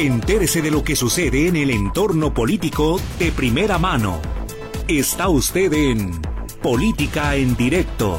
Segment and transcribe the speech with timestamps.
[0.00, 4.18] Entérese de lo que sucede en el entorno político de primera mano.
[4.88, 6.22] Está usted en
[6.62, 8.18] Política en Directo.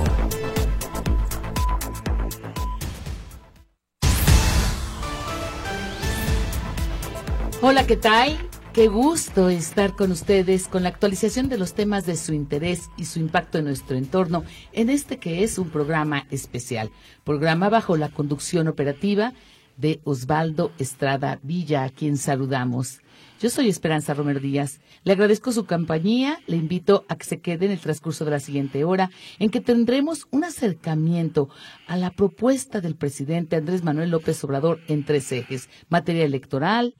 [7.63, 8.37] Hola, ¿qué tal?
[8.73, 13.05] Qué gusto estar con ustedes con la actualización de los temas de su interés y
[13.05, 16.91] su impacto en nuestro entorno en este que es un programa especial,
[17.23, 19.33] programa bajo la conducción operativa
[19.81, 23.01] de Osvaldo Estrada Villa, a quien saludamos.
[23.41, 24.79] Yo soy Esperanza Romero Díaz.
[25.03, 26.37] Le agradezco su compañía.
[26.45, 29.09] Le invito a que se quede en el transcurso de la siguiente hora,
[29.39, 31.49] en que tendremos un acercamiento
[31.87, 36.93] a la propuesta del presidente Andrés Manuel López Obrador en tres ejes: materia electoral,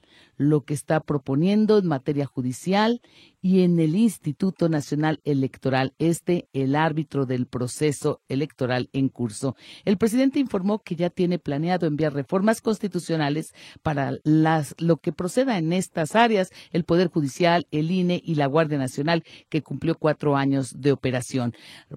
[0.48, 3.00] lo que está proponiendo en materia judicial
[3.40, 9.56] y en el Instituto Nacional Electoral, este el árbitro del proceso electoral en curso.
[9.84, 13.52] El presidente informó que ya tiene planeado enviar reformas constitucionales
[13.82, 18.46] para las, lo que proceda en estas áreas, el Poder Judicial, el INE y la
[18.46, 21.54] Guardia Nacional, que cumplió cuatro años de operación.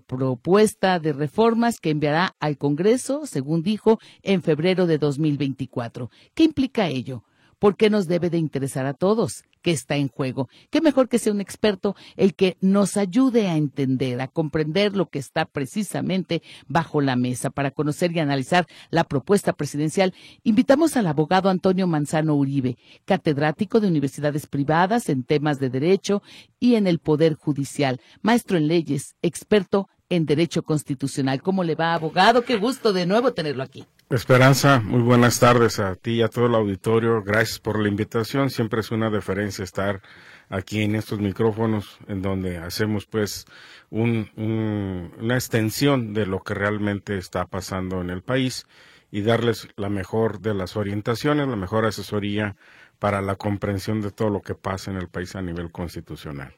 [0.07, 6.09] Propuesta de reformas que enviará al Congreso, según dijo, en febrero de 2024.
[6.33, 7.23] ¿Qué implica ello?
[7.59, 9.43] ¿Por qué nos debe de interesar a todos?
[9.61, 10.47] ¿Qué está en juego?
[10.69, 15.09] ¿Qué mejor que sea un experto el que nos ayude a entender, a comprender lo
[15.09, 20.13] que está precisamente bajo la mesa para conocer y analizar la propuesta presidencial?
[20.43, 26.21] Invitamos al abogado Antonio Manzano Uribe, catedrático de universidades privadas en temas de derecho
[26.59, 31.41] y en el Poder Judicial, maestro en leyes, experto en derecho constitucional.
[31.41, 32.43] ¿Cómo le va, abogado?
[32.43, 33.85] Qué gusto de nuevo tenerlo aquí.
[34.11, 37.23] Esperanza, muy buenas tardes a ti y a todo el auditorio.
[37.23, 38.51] Gracias por la invitación.
[38.51, 40.03] Siempre es una deferencia estar
[40.47, 43.47] aquí en estos micrófonos en donde hacemos pues
[43.89, 48.67] una extensión de lo que realmente está pasando en el país
[49.09, 52.55] y darles la mejor de las orientaciones, la mejor asesoría
[52.99, 56.53] para la comprensión de todo lo que pasa en el país a nivel constitucional.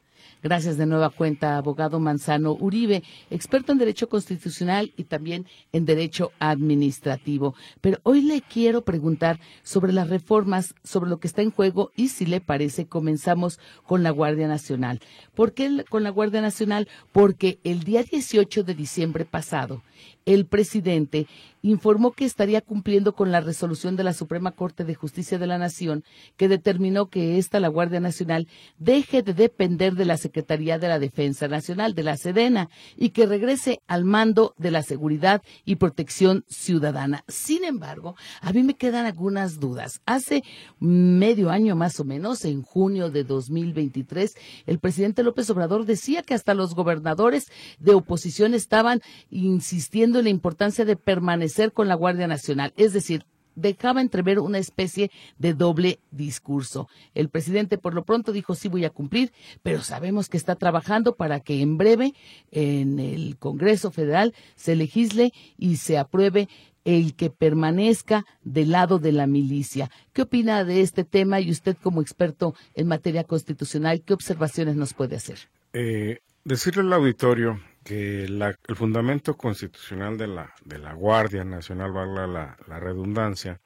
[0.47, 6.31] Gracias de nueva cuenta, abogado Manzano Uribe, experto en Derecho Constitucional y también en Derecho
[6.39, 7.53] Administrativo.
[7.81, 12.07] Pero hoy le quiero preguntar sobre las reformas, sobre lo que está en juego y
[12.07, 15.01] si le parece, comenzamos con la Guardia Nacional.
[15.35, 16.87] ¿Por qué con la Guardia Nacional?
[17.11, 19.83] Porque el día 18 de diciembre pasado,
[20.27, 21.25] el presidente
[21.61, 25.57] informó que estaría cumpliendo con la resolución de la Suprema Corte de Justicia de la
[25.57, 26.03] Nación
[26.35, 30.99] que determinó que esta, la Guardia Nacional, deje de depender de la Secretaría de la
[30.99, 36.43] Defensa Nacional, de la Sedena, y que regrese al mando de la Seguridad y Protección
[36.47, 37.23] Ciudadana.
[37.27, 40.01] Sin embargo, a mí me quedan algunas dudas.
[40.05, 40.43] Hace
[40.79, 46.33] medio año más o menos, en junio de 2023, el presidente López Obrador decía que
[46.33, 47.47] hasta los gobernadores
[47.79, 52.73] de oposición estaban insistiendo la importancia de permanecer con la Guardia Nacional.
[52.77, 53.25] Es decir,
[53.57, 56.87] dejaba entrever una especie de doble discurso.
[57.15, 59.33] El presidente por lo pronto dijo sí voy a cumplir,
[59.63, 62.13] pero sabemos que está trabajando para que en breve
[62.51, 66.47] en el Congreso Federal se legisle y se apruebe
[66.85, 69.91] el que permanezca del lado de la milicia.
[70.13, 74.93] ¿Qué opina de este tema y usted como experto en materia constitucional, qué observaciones nos
[74.93, 75.37] puede hacer?
[75.73, 82.27] Eh, decirle al auditorio que el fundamento constitucional de la, de la Guardia Nacional, valga
[82.27, 83.61] la, la redundancia,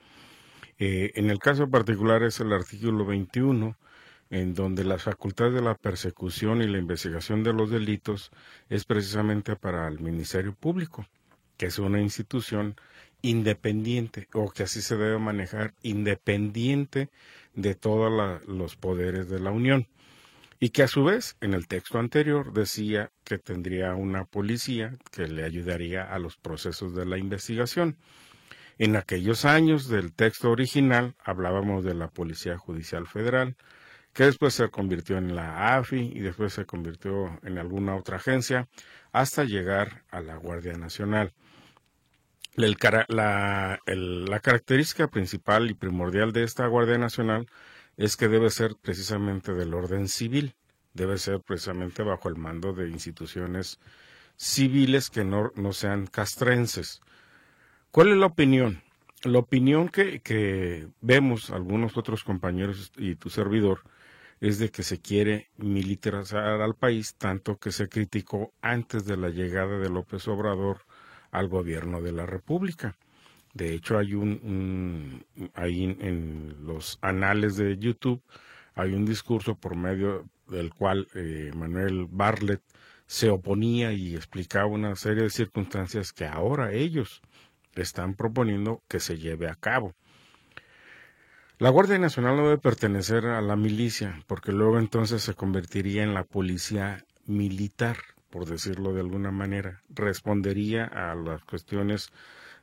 [0.77, 3.75] eh, en el caso particular es el artículo 21,
[4.29, 8.29] en donde las facultades de la persecución y la investigación de los delitos
[8.69, 11.07] es precisamente para el Ministerio Público,
[11.57, 12.75] que es una institución
[13.23, 17.09] independiente o que así se debe manejar, independiente
[17.55, 19.87] de todos los poderes de la Unión
[20.63, 25.27] y que a su vez en el texto anterior decía que tendría una policía que
[25.27, 27.97] le ayudaría a los procesos de la investigación.
[28.77, 33.55] En aquellos años del texto original hablábamos de la Policía Judicial Federal,
[34.13, 38.67] que después se convirtió en la AFI y después se convirtió en alguna otra agencia,
[39.11, 41.33] hasta llegar a la Guardia Nacional.
[42.55, 47.47] la, la característica principal y primordial de esta Guardia Nacional
[48.01, 50.55] es que debe ser precisamente del orden civil,
[50.95, 53.79] debe ser precisamente bajo el mando de instituciones
[54.37, 56.99] civiles que no, no sean castrenses.
[57.91, 58.81] ¿Cuál es la opinión?
[59.21, 63.81] La opinión que, que vemos algunos otros compañeros y tu servidor
[64.39, 69.29] es de que se quiere militarizar al país, tanto que se criticó antes de la
[69.29, 70.87] llegada de López Obrador
[71.29, 72.95] al gobierno de la República.
[73.53, 78.21] De hecho, hay un, ahí en, los anales de YouTube
[78.73, 82.61] hay un discurso por medio del cual eh, Manuel Bartlett
[83.05, 87.21] se oponía y explicaba una serie de circunstancias que ahora ellos
[87.75, 89.93] están proponiendo que se lleve a cabo.
[91.59, 96.13] La Guardia Nacional no debe pertenecer a la milicia, porque luego entonces se convertiría en
[96.13, 97.97] la policía militar,
[98.29, 99.81] por decirlo de alguna manera.
[99.89, 102.11] Respondería a las cuestiones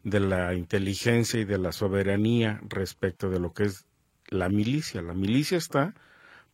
[0.04, 3.86] de la inteligencia y de la soberanía respecto de lo que es
[4.28, 5.02] la milicia.
[5.02, 5.94] La milicia está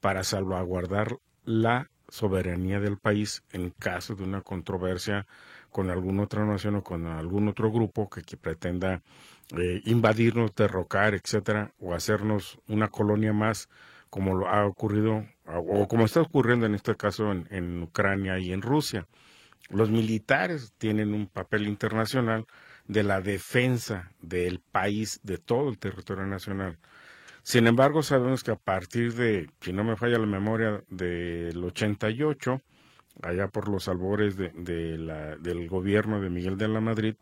[0.00, 5.26] para salvaguardar la soberanía del país en caso de una controversia
[5.70, 9.02] con alguna otra nación o con algún otro grupo que, pretenda
[9.56, 13.68] eh, invadirnos, derrocar, etcétera, o hacernos una colonia más,
[14.08, 18.52] como lo ha ocurrido o como está ocurriendo en este caso en, en Ucrania y
[18.52, 19.06] en Rusia.
[19.68, 22.46] Los militares tienen un papel internacional
[22.86, 26.78] de la defensa del país, de todo el territorio nacional.
[27.42, 32.60] Sin embargo, sabemos que a partir de, si no me falla la memoria, del 88,
[33.22, 37.16] allá por los albores de, del gobierno de Miguel de la Madrid,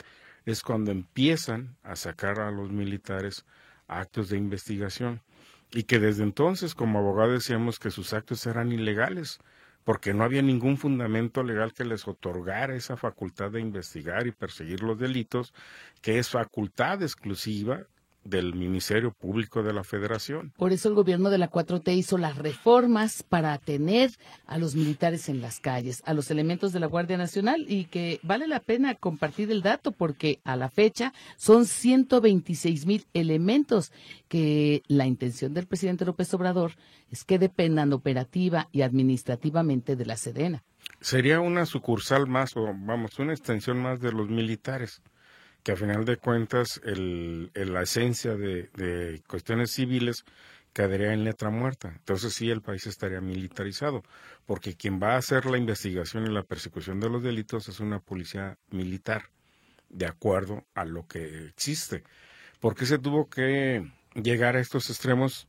[0.44, 3.44] es cuando empiezan a sacar a los militares
[3.88, 5.22] actos de investigación
[5.72, 9.38] y que desde entonces como abogado decíamos que sus actos eran ilegales
[9.84, 14.82] porque no había ningún fundamento legal que les otorgara esa facultad de investigar y perseguir
[14.82, 15.52] los delitos,
[16.00, 17.86] que es facultad exclusiva
[18.24, 20.52] del Ministerio Público de la Federación.
[20.56, 24.10] Por eso el gobierno de la 4T hizo las reformas para tener
[24.46, 28.20] a los militares en las calles, a los elementos de la Guardia Nacional y que
[28.22, 33.92] vale la pena compartir el dato porque a la fecha son 126 mil elementos
[34.28, 36.72] que la intención del presidente López Obrador
[37.10, 40.62] es que dependan operativa y administrativamente de la Sedena.
[41.00, 45.02] Sería una sucursal más o vamos, una extensión más de los militares
[45.62, 50.24] que a final de cuentas el, la esencia de, cuestiones civiles
[50.72, 51.92] quedaría en letra muerta.
[51.94, 54.02] Entonces sí, el país estaría militarizado,
[54.46, 58.00] porque quien va a hacer la investigación y la persecución de los delitos es una
[58.00, 59.28] policía militar,
[59.90, 62.02] de acuerdo a lo que existe.
[62.60, 65.46] ¿Por qué se tuvo que llegar a estos extremos?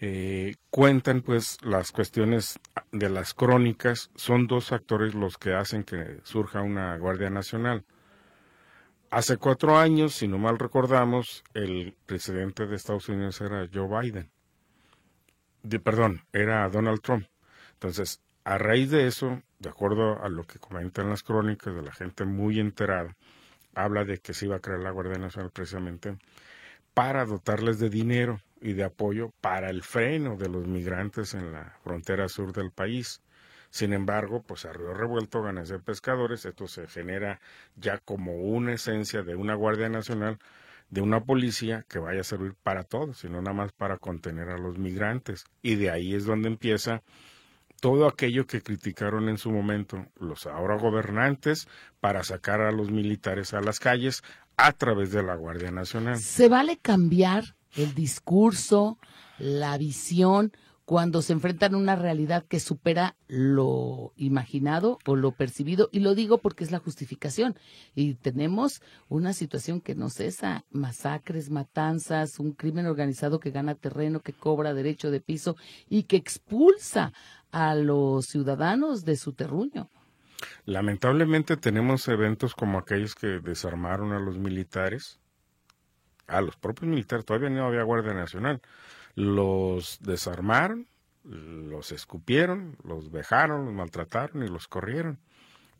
[0.00, 2.58] Eh, cuentan pues las cuestiones
[2.90, 7.84] de las crónicas, son dos factores los que hacen que surja una Guardia Nacional.
[9.12, 14.30] Hace cuatro años, si no mal recordamos, el presidente de Estados Unidos era Joe Biden.
[15.84, 17.26] perdón, era Donald Trump.
[17.74, 21.92] Entonces, a raíz de eso, de acuerdo a lo que comentan las crónicas de la
[21.92, 23.14] gente muy enterada,
[23.74, 26.16] habla de que se iba a crear la Guardia Nacional precisamente
[26.94, 31.76] para dotarles de dinero y de apoyo para el freno de los migrantes en la
[31.84, 33.20] frontera sur del país.
[33.72, 37.40] Sin embargo, pues a río revuelto ganas de pescadores, esto se genera
[37.74, 40.38] ya como una esencia de una Guardia Nacional,
[40.90, 44.58] de una policía que vaya a servir para todos, sino nada más para contener a
[44.58, 45.46] los migrantes.
[45.62, 47.02] Y de ahí es donde empieza
[47.80, 51.66] todo aquello que criticaron en su momento los ahora gobernantes
[51.98, 54.22] para sacar a los militares a las calles
[54.58, 56.18] a través de la Guardia Nacional.
[56.18, 58.98] ¿Se vale cambiar el discurso,
[59.38, 60.52] la visión
[60.84, 66.14] cuando se enfrentan a una realidad que supera lo imaginado o lo percibido, y lo
[66.14, 67.56] digo porque es la justificación.
[67.94, 74.20] Y tenemos una situación que no cesa, masacres, matanzas, un crimen organizado que gana terreno,
[74.20, 75.56] que cobra derecho de piso
[75.88, 77.12] y que expulsa
[77.52, 79.88] a los ciudadanos de su terruño.
[80.64, 85.20] Lamentablemente tenemos eventos como aquellos que desarmaron a los militares,
[86.26, 88.60] a los propios militares, todavía no había Guardia Nacional
[89.14, 90.88] los desarmaron,
[91.24, 95.18] los escupieron, los vejaron, los maltrataron y los corrieron.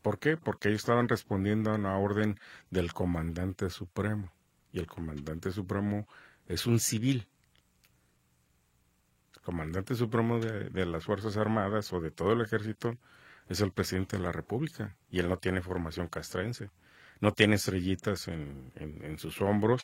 [0.01, 0.37] ¿Por qué?
[0.37, 4.31] Porque ellos estaban respondiendo a una orden del comandante supremo.
[4.71, 6.07] Y el comandante supremo
[6.47, 7.27] es un civil.
[9.35, 12.97] El comandante supremo de, de, las Fuerzas Armadas o de todo el ejército
[13.47, 14.95] es el presidente de la República.
[15.09, 16.69] Y él no tiene formación castrense
[17.21, 19.81] no tiene estrellitas en, sus hombros,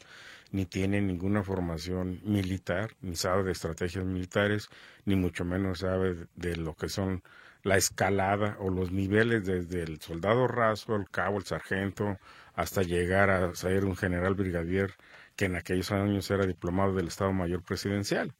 [0.51, 4.69] ni tiene ninguna formación militar, ni sabe de estrategias militares,
[5.05, 7.23] ni mucho menos sabe de lo que son
[7.63, 12.17] la escalada o los niveles desde el soldado raso, el cabo, el sargento,
[12.55, 14.93] hasta llegar a ser un general brigadier
[15.35, 18.33] que en aquellos años era diplomado del Estado Mayor Presidencial,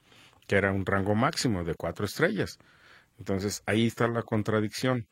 [0.48, 2.60] que era un rango máximo de cuatro estrellas.
[3.18, 5.08] Entonces ahí está la contradicción.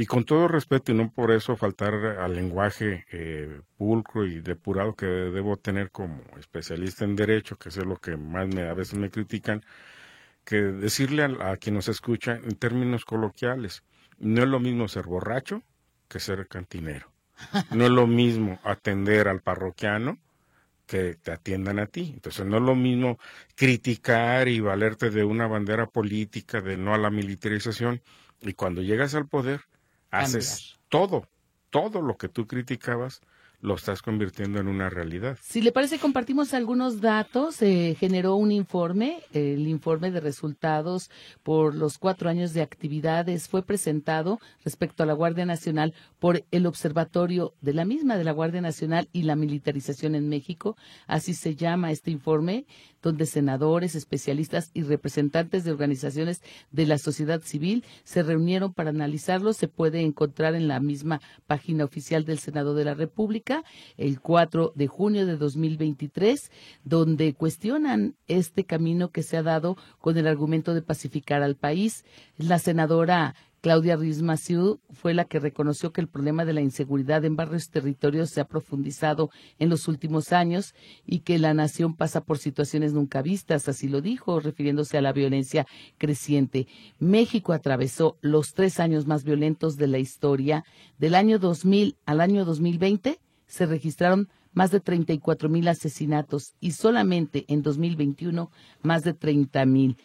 [0.00, 4.94] Y con todo respeto, y no por eso faltar al lenguaje eh, pulcro y depurado
[4.94, 8.96] que debo tener como especialista en derecho, que es lo que más me, a veces
[8.96, 9.64] me critican,
[10.44, 13.82] que decirle a, a quien nos escucha en términos coloquiales,
[14.20, 15.64] no es lo mismo ser borracho
[16.06, 17.10] que ser cantinero.
[17.72, 20.18] No es lo mismo atender al parroquiano
[20.86, 22.12] que te atiendan a ti.
[22.14, 23.18] Entonces no es lo mismo
[23.56, 28.00] criticar y valerte de una bandera política de no a la militarización
[28.40, 29.62] y cuando llegas al poder
[30.10, 31.26] haces todo,
[31.70, 33.20] todo lo que tú criticabas,
[33.60, 35.36] lo estás convirtiendo en una realidad.
[35.42, 37.56] Si le parece, compartimos algunos datos.
[37.56, 41.10] Se generó un informe, el informe de resultados
[41.42, 46.66] por los cuatro años de actividades fue presentado respecto a la Guardia Nacional por el
[46.66, 50.76] Observatorio de la misma, de la Guardia Nacional y la militarización en México.
[51.08, 52.64] Así se llama este informe,
[53.02, 59.52] donde senadores, especialistas y representantes de organizaciones de la sociedad civil se reunieron para analizarlo.
[59.52, 63.64] Se puede encontrar en la misma página oficial del Senado de la República
[63.96, 66.50] el 4 de junio de 2023,
[66.84, 72.04] donde cuestionan este camino que se ha dado con el argumento de pacificar al país.
[72.36, 74.22] La senadora Claudia Ruiz
[74.90, 78.46] fue la que reconoció que el problema de la inseguridad en varios territorios se ha
[78.46, 80.74] profundizado en los últimos años
[81.04, 85.12] y que la nación pasa por situaciones nunca vistas, así lo dijo, refiriéndose a la
[85.12, 85.66] violencia
[85.98, 86.68] creciente.
[87.00, 90.64] México atravesó los tres años más violentos de la historia.
[90.98, 97.44] Del año 2000 al año 2020 se registraron más de 34 mil asesinatos y solamente
[97.48, 98.50] en 2021
[98.82, 99.96] más de 30 mil.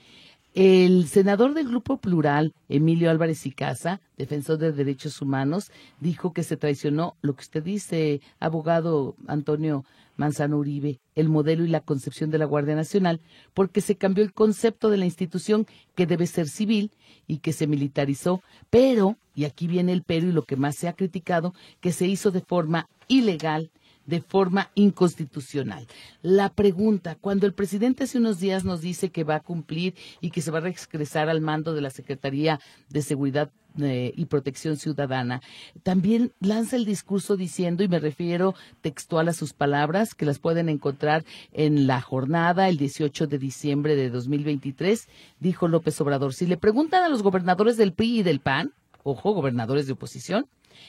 [0.54, 6.44] El senador del Grupo Plural, Emilio Álvarez y Casa, defensor de derechos humanos, dijo que
[6.44, 9.84] se traicionó lo que usted dice, abogado Antonio
[10.16, 13.20] Manzano Uribe, el modelo y la concepción de la Guardia Nacional,
[13.56, 16.92] porque se cambió el concepto de la institución que debe ser civil
[17.26, 20.88] y que se militarizó, pero, y aquí viene el pero y lo que más se
[20.88, 23.72] ha criticado, que se hizo de forma ilegal
[24.06, 25.88] de forma inconstitucional.
[26.22, 30.32] La pregunta, cuando el presidente hace unos días nos dice que va a cumplir y
[30.32, 34.78] que se va a regresar al mando de la Secretaría de Seguridad eh, y Protección
[34.78, 35.42] Ciudadana,
[35.82, 40.70] también lanza el discurso diciendo, y me refiero textual a sus palabras, que las pueden
[40.70, 45.08] encontrar en la jornada el 18 de diciembre de 2023,
[45.40, 49.32] dijo López Obrador, si le preguntan a los gobernadores del PRI y del PAN, ojo,
[49.32, 50.46] gobernadores de oposición,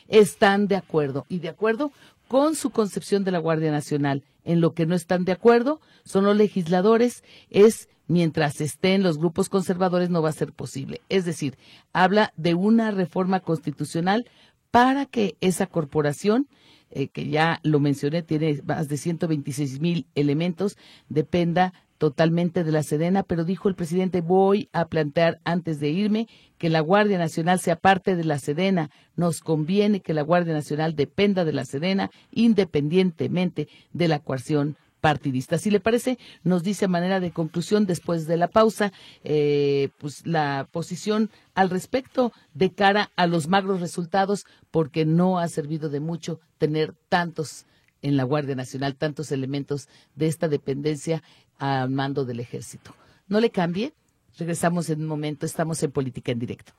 [0.09, 1.93] están de acuerdo y de acuerdo
[2.29, 4.25] con su concepción de la Guardia Nacional.
[4.45, 9.49] En lo que no están de acuerdo son los legisladores, es mientras estén los grupos
[9.49, 11.01] conservadores no va a ser posible.
[11.09, 11.57] Es decir,
[11.93, 14.29] habla de una reforma constitucional
[14.71, 16.49] para que esa corporación,
[16.91, 20.77] eh, que ya lo mencioné, tiene más de 126 mil elementos,
[21.09, 26.29] dependa totalmente de la Sedena, pero dijo el presidente, voy a plantear antes de irme
[26.59, 28.91] que la Guardia Nacional sea parte de la Sedena.
[29.17, 35.59] Nos conviene que la Guardia Nacional dependa de la Sedena independientemente de la coerción partidista.
[35.59, 38.91] Si le parece, nos dice a manera de conclusión después de la pausa,
[39.23, 45.49] eh, pues la posición al respecto de cara a los magros resultados, porque no ha
[45.49, 47.67] servido de mucho tener tantos
[48.05, 51.23] en la Guardia Nacional, tantos elementos de esta dependencia
[51.59, 52.95] al mando del ejército.
[53.29, 53.95] No le cambie,
[54.39, 56.75] regresamos en un momento, estamos en política en directo.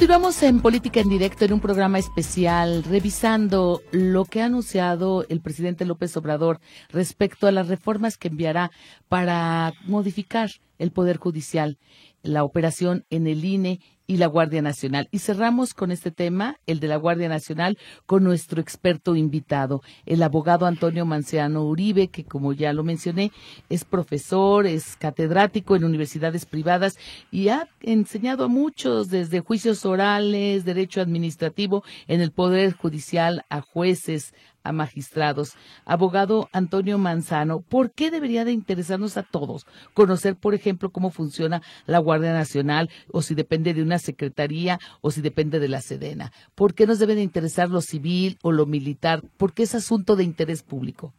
[0.00, 5.42] Continuamos en Política en Directo en un programa especial revisando lo que ha anunciado el
[5.42, 8.70] presidente López Obrador respecto a las reformas que enviará
[9.10, 11.76] para modificar el Poder Judicial
[12.22, 15.06] la operación en el INE y la Guardia Nacional.
[15.12, 20.20] Y cerramos con este tema, el de la Guardia Nacional, con nuestro experto invitado, el
[20.24, 23.30] abogado Antonio Manciano Uribe, que como ya lo mencioné,
[23.68, 26.98] es profesor, es catedrático en universidades privadas
[27.30, 33.60] y ha enseñado a muchos desde juicios orales, derecho administrativo, en el Poder Judicial, a
[33.60, 35.54] jueces, a magistrados.
[35.84, 41.62] Abogado Antonio Manzano, ¿por qué debería de interesarnos a todos conocer, por ejemplo, cómo funciona
[41.86, 46.32] la Guardia Nacional o si depende de una secretaría o si depende de la Sedena?
[46.54, 49.22] ¿Por qué nos debe de interesar lo civil o lo militar?
[49.36, 51.12] ¿Por qué es asunto de interés público?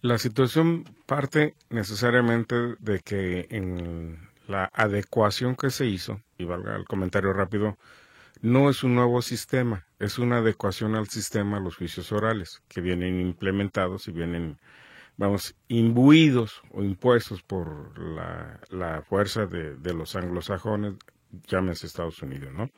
[0.00, 6.84] La situación parte necesariamente de que en la adecuación que se hizo, y valga el
[6.84, 7.78] comentario rápido,
[8.44, 13.18] no es un nuevo sistema, es una adecuación al sistema, los juicios orales, que vienen
[13.18, 14.58] implementados y vienen,
[15.16, 20.92] vamos, imbuidos o impuestos por la, fuerza de, los anglosajones,
[21.46, 22.70] llámese Estados Unidos, ¿no?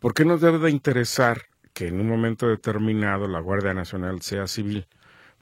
[0.00, 4.48] ¿Por qué nos debe de interesar que en un momento determinado la Guardia Nacional sea
[4.48, 4.88] civil?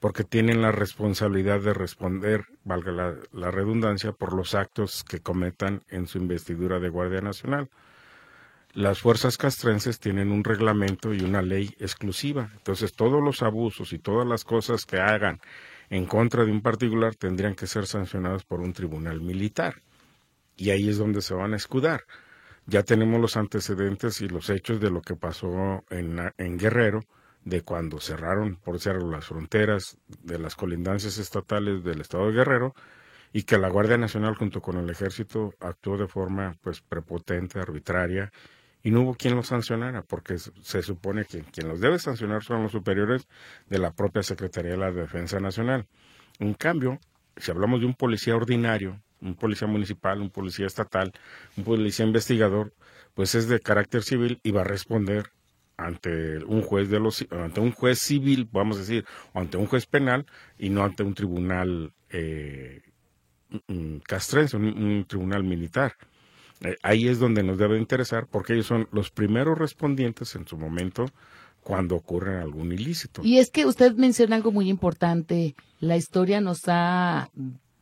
[0.00, 6.06] Porque tienen la responsabilidad de responder, valga la redundancia, por los actos que cometan en
[6.06, 7.70] su investidura de Guardia Nacional
[8.72, 12.50] las fuerzas castrenses tienen un reglamento y una ley exclusiva.
[12.54, 15.40] Entonces, todos los abusos y todas las cosas que hagan
[15.88, 19.82] en contra de un particular tendrían que ser sancionados por un tribunal militar.
[20.56, 22.04] Y ahí es donde se van a escudar.
[22.66, 27.00] Ya tenemos los antecedentes y los hechos de lo que pasó en, en Guerrero,
[27.44, 32.74] de cuando cerraron, por decirlo, las fronteras de las colindancias estatales del estado de Guerrero
[33.32, 38.30] y que la Guardia Nacional junto con el ejército actuó de forma pues prepotente, arbitraria
[38.82, 42.62] y no hubo quien los sancionara porque se supone que quien los debe sancionar son
[42.62, 43.28] los superiores
[43.68, 45.87] de la propia Secretaría de la Defensa Nacional.
[46.38, 46.99] En cambio,
[47.37, 51.12] si hablamos de un policía ordinario, un policía municipal, un policía estatal,
[51.56, 52.72] un policía investigador,
[53.14, 55.30] pues es de carácter civil y va a responder
[55.76, 59.66] ante un juez de los ante un juez civil, vamos a decir, o ante un
[59.66, 60.26] juez penal
[60.58, 62.82] y no ante un tribunal eh,
[63.49, 65.94] mm, mm, castrense, un, tribunal militar.
[66.62, 70.59] Eh, ahí es donde nos debe interesar porque ellos son los primeros respondientes en su
[70.59, 71.07] momento
[71.62, 73.23] cuando ocurre algún ilícito.
[73.25, 75.55] Y es que usted menciona algo muy importante.
[75.79, 77.31] La historia nos ha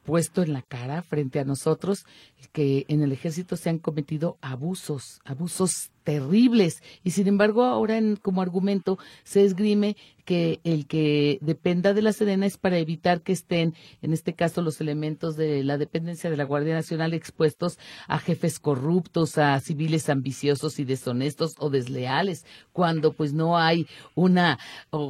[0.04, 2.06] puesto en la cara frente a nosotros
[2.52, 8.16] que en el ejército se han cometido abusos, abusos terribles y sin embargo ahora en,
[8.16, 9.96] como argumento se esgrime
[10.28, 14.60] que el que dependa de la Sedena es para evitar que estén, en este caso,
[14.60, 17.78] los elementos de la dependencia de la Guardia Nacional expuestos
[18.08, 24.58] a jefes corruptos, a civiles ambiciosos y deshonestos o desleales, cuando pues no hay una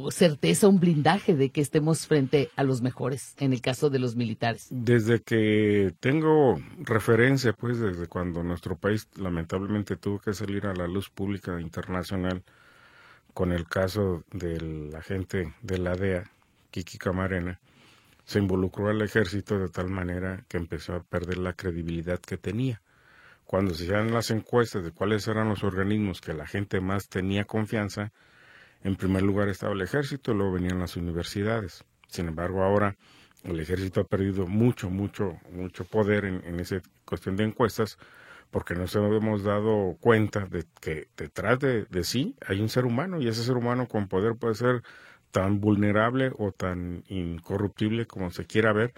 [0.09, 4.15] certeza, un blindaje de que estemos frente a los mejores, en el caso de los
[4.15, 4.67] militares.
[4.69, 7.18] Desde que tengo referencia,
[7.57, 12.43] pues desde cuando nuestro país lamentablemente tuvo que salir a la luz pública internacional,
[13.33, 16.23] con el caso del agente de la DEA,
[16.71, 17.59] Kiki Camarena,
[18.23, 22.81] se involucró al ejército de tal manera que empezó a perder la credibilidad que tenía.
[23.43, 27.43] Cuando se hacían las encuestas de cuáles eran los organismos que la gente más tenía
[27.43, 28.13] confianza,
[28.81, 31.83] en primer lugar estaba el ejército, luego venían las universidades.
[32.07, 32.95] Sin embargo, ahora
[33.43, 37.97] el ejército ha perdido mucho, mucho, mucho poder en, en esa cuestión de encuestas
[38.51, 43.27] porque nos hemos dado cuenta de que detrás de, sí hay un ser humano y
[43.27, 44.83] ese ser humano con poder puede ser
[45.31, 48.93] tan vulnerable o tan incorruptible como se quiera ver,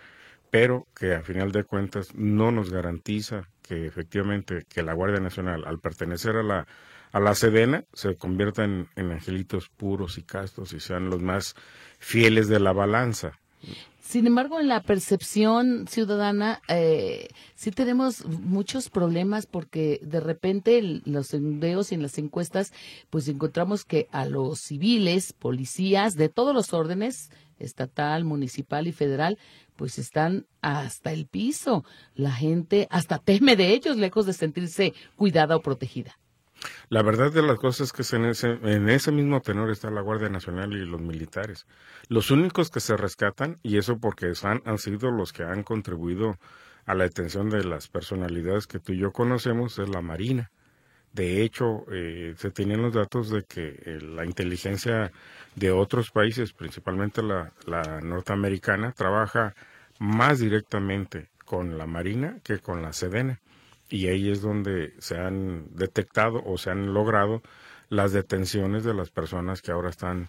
[0.49, 5.65] pero que a final de cuentas no nos garantiza que efectivamente que la Guardia Nacional
[5.65, 6.67] al pertenecer a la
[7.13, 11.55] a la Sedena se convierta en, en angelitos puros y castos y sean los más
[11.99, 13.37] fieles de la balanza.
[14.11, 21.27] Sin embargo, en la percepción ciudadana eh, sí tenemos muchos problemas porque de repente los
[21.27, 22.73] sondeos y en las encuestas
[23.09, 29.37] pues encontramos que a los civiles, policías de todos los órdenes, estatal, municipal y federal,
[29.77, 31.85] pues están hasta el piso.
[32.13, 36.17] La gente hasta teme de ellos, lejos de sentirse cuidada o protegida.
[36.89, 40.01] La verdad de las cosas es que en ese, en ese mismo tenor está la
[40.01, 41.65] Guardia Nacional y los militares.
[42.07, 46.37] Los únicos que se rescatan, y eso porque han, sido los que han contribuido
[46.85, 50.51] a la detención de las personalidades que tú y yo conocemos, es la Marina.
[51.13, 55.11] De hecho, eh, se tenían los datos de que eh, la inteligencia
[55.55, 59.53] de otros países, principalmente la, la norteamericana, trabaja
[59.99, 63.39] más directamente con la Marina que con la Sedena
[63.91, 67.41] y ahí es donde se han detectado o se han logrado
[67.89, 70.27] las detenciones de las personas que ahora están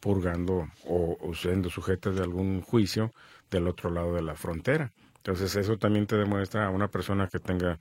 [0.00, 3.12] purgando o, siendo sujetas de algún juicio
[3.50, 4.92] del otro lado de la frontera.
[5.18, 7.78] Entonces eso también te demuestra a una persona que tenga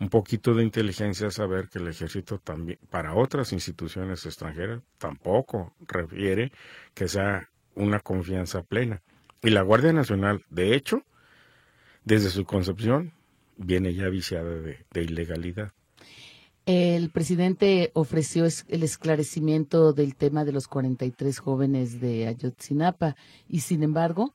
[0.00, 6.50] un poquito de inteligencia saber que el ejército también para otras instituciones extranjeras tampoco refiere
[6.94, 9.02] que sea una confianza plena.
[9.42, 11.02] Y la Guardia Nacional, de hecho,
[12.04, 13.12] desde su concepción,
[13.60, 15.72] viene ya viciada de, ilegalidad.
[16.66, 23.16] El presidente ofreció el esclarecimiento del tema de los 43 jóvenes de Ayotzinapa
[23.48, 24.34] y sin embargo,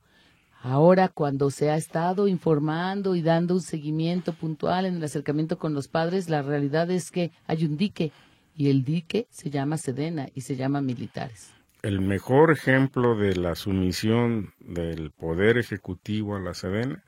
[0.62, 5.72] ahora cuando se ha estado informando y dando un seguimiento puntual en el acercamiento con
[5.72, 8.12] los padres, la realidad es que hay un dique
[8.54, 11.52] y el dique se llama Sedena y se llama militares.
[11.82, 17.04] El mejor ejemplo de la sumisión del poder ejecutivo a la Sedena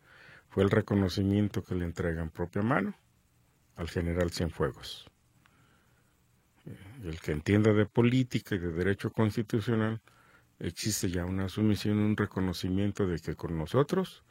[0.49, 2.95] fue el reconocimiento que le entrega en propia mano
[3.77, 5.07] al general Cienfuegos.
[7.05, 10.01] El que entienda de política y de derecho constitucional,
[10.59, 14.25] existe ya una sumisión, un reconocimiento de que con nosotros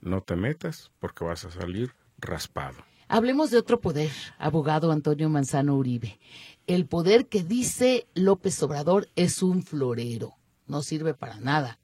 [0.00, 2.78] no te metas porque vas a salir raspado.
[3.06, 6.18] Hablemos de otro poder, abogado Antonio Manzano Uribe.
[6.66, 10.34] El poder que dice López Obrador es un florero,
[10.66, 11.78] no sirve para nada,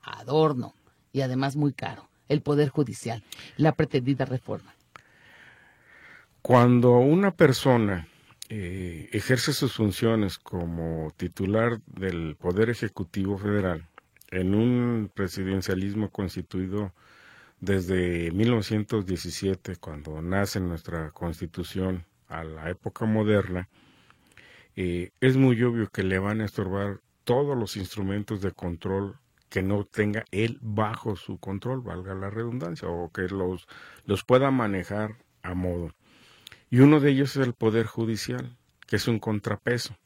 [0.00, 0.74] adorno
[1.12, 3.22] y además muy caro el Poder Judicial,
[3.58, 4.74] la pretendida reforma?
[6.40, 8.08] Cuando una persona
[8.48, 13.86] eh, ejerce sus funciones como titular del Poder Ejecutivo Federal
[14.30, 16.94] en un presidencialismo constituido
[17.60, 23.68] desde 1917, cuando nace nuestra constitución a la época moderna,
[24.76, 29.18] eh, es muy obvio que le van a estorbar todos los instrumentos de control
[29.50, 33.66] que no tenga él bajo su control, valga la redundancia, o que los,
[34.06, 35.92] los pueda manejar a modo.
[36.70, 39.96] Y uno de ellos es el Poder Judicial, que es un contrapeso.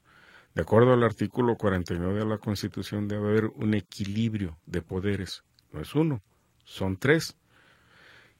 [0.55, 5.43] De acuerdo al artículo 49 de la Constitución, debe haber un equilibrio de poderes.
[5.71, 6.23] No es uno,
[6.63, 7.37] son tres.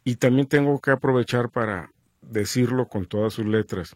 [0.03, 1.91] Y también tengo que aprovechar para
[2.21, 3.95] decirlo con todas sus letras.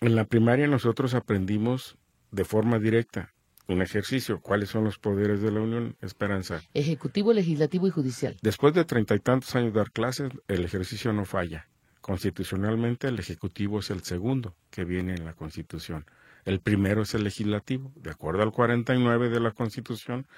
[0.00, 1.96] En la primaria nosotros aprendimos
[2.30, 3.32] de forma directa
[3.68, 4.40] un ejercicio.
[4.40, 5.96] ¿Cuáles son los poderes de la Unión?
[6.00, 6.62] Esperanza.
[6.74, 8.36] Ejecutivo, legislativo y judicial.
[8.42, 11.68] Después de treinta y tantos años de dar clases, el ejercicio no falla.
[12.00, 16.06] Constitucionalmente, el Ejecutivo es el segundo que viene en la Constitución.
[16.44, 17.92] El primero es el legislativo.
[17.96, 20.28] De acuerdo al 49 de la Constitución,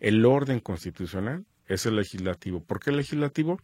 [0.00, 2.64] el orden constitucional es el legislativo.
[2.64, 3.60] ¿Por qué el legislativo?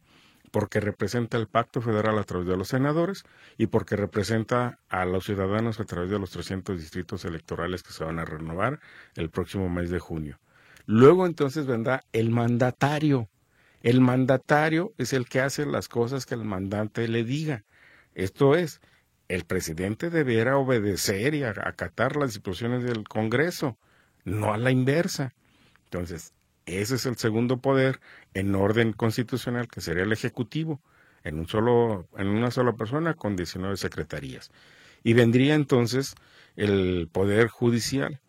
[0.54, 3.24] Porque representa el pacto federal a través de los senadores
[3.58, 8.04] y porque representa a los ciudadanos a través de los 300 distritos electorales que se
[8.04, 8.78] van a renovar
[9.16, 10.38] el próximo mes de junio.
[10.86, 13.28] Luego entonces vendrá el mandatario.
[13.82, 17.64] El mandatario es el que hace las cosas que el mandante le diga.
[18.14, 18.80] Esto es,
[19.26, 23.76] el presidente deberá obedecer y acatar las disposiciones del Congreso,
[24.22, 25.34] no a la inversa.
[25.86, 26.32] Entonces,
[26.66, 28.00] ese es el segundo poder
[28.32, 30.80] en orden constitucional, que sería el Ejecutivo,
[31.22, 34.50] en, un solo, en una sola persona con 19 secretarías.
[35.02, 36.14] Y vendría entonces
[36.56, 38.20] el Poder Judicial,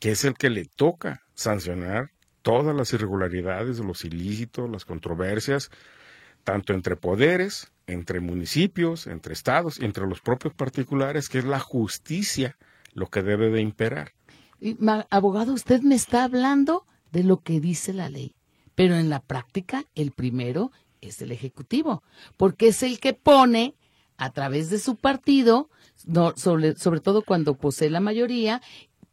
[0.00, 2.10] que es el que le toca sancionar
[2.42, 5.70] todas las irregularidades, los ilícitos, las controversias,
[6.44, 12.56] tanto entre poderes, entre municipios, entre estados, entre los propios particulares, que es la justicia
[12.94, 14.12] lo que debe de imperar.
[15.10, 18.34] abogado, usted me está hablando de lo que dice la ley.
[18.74, 22.02] Pero en la práctica, el primero es el Ejecutivo,
[22.36, 23.74] porque es el que pone
[24.16, 25.68] a través de su partido,
[26.36, 28.62] sobre, sobre todo cuando posee la mayoría,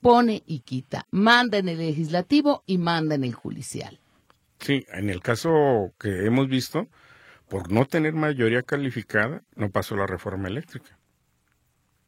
[0.01, 3.99] pone y quita, manda en el legislativo y manda en el judicial.
[4.59, 6.87] Sí, en el caso que hemos visto,
[7.47, 10.97] por no tener mayoría calificada, no pasó la reforma eléctrica,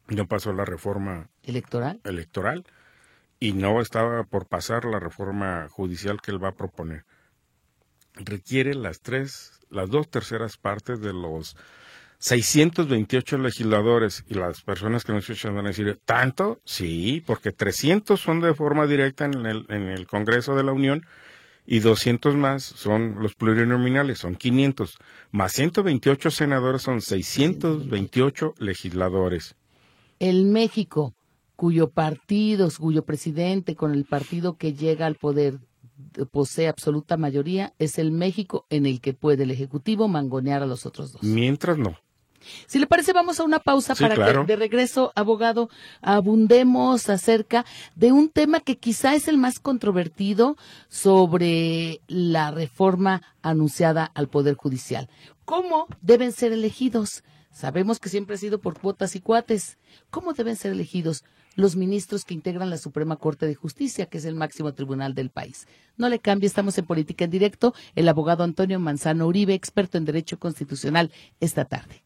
[0.08, 2.00] no pasó la reforma electoral.
[2.04, 2.64] electoral
[3.42, 7.04] y no estaba por pasar la reforma judicial que él va a proponer.
[8.14, 11.56] Requiere las tres, las dos terceras partes de los
[12.20, 16.60] 628 legisladores y las personas que nos escuchan van a decir, ¿tanto?
[16.64, 21.04] Sí, porque 300 son de forma directa en el, en el Congreso de la Unión
[21.66, 24.98] y 200 más son los plurinominales, son 500,
[25.32, 29.56] más 128 senadores son 628 legisladores.
[30.20, 31.12] El México
[31.62, 35.60] cuyo partido, cuyo presidente con el partido que llega al poder
[36.32, 40.86] posee absoluta mayoría, es el México en el que puede el Ejecutivo mangonear a los
[40.86, 41.22] otros dos.
[41.22, 41.96] Mientras no.
[42.66, 45.70] Si le parece, vamos a una pausa para que de regreso, abogado,
[46.00, 50.56] abundemos acerca de un tema que quizá es el más controvertido
[50.88, 55.08] sobre la reforma anunciada al Poder Judicial.
[55.44, 57.22] ¿Cómo deben ser elegidos?
[57.52, 59.78] Sabemos que siempre ha sido por cuotas y cuates.
[60.10, 61.22] ¿Cómo deben ser elegidos?
[61.56, 65.30] Los ministros que integran la Suprema Corte de Justicia, que es el máximo tribunal del
[65.30, 65.66] país.
[65.96, 67.74] No le cambie, estamos en política en directo.
[67.94, 72.02] El abogado Antonio Manzano Uribe, experto en Derecho Constitucional, esta tarde.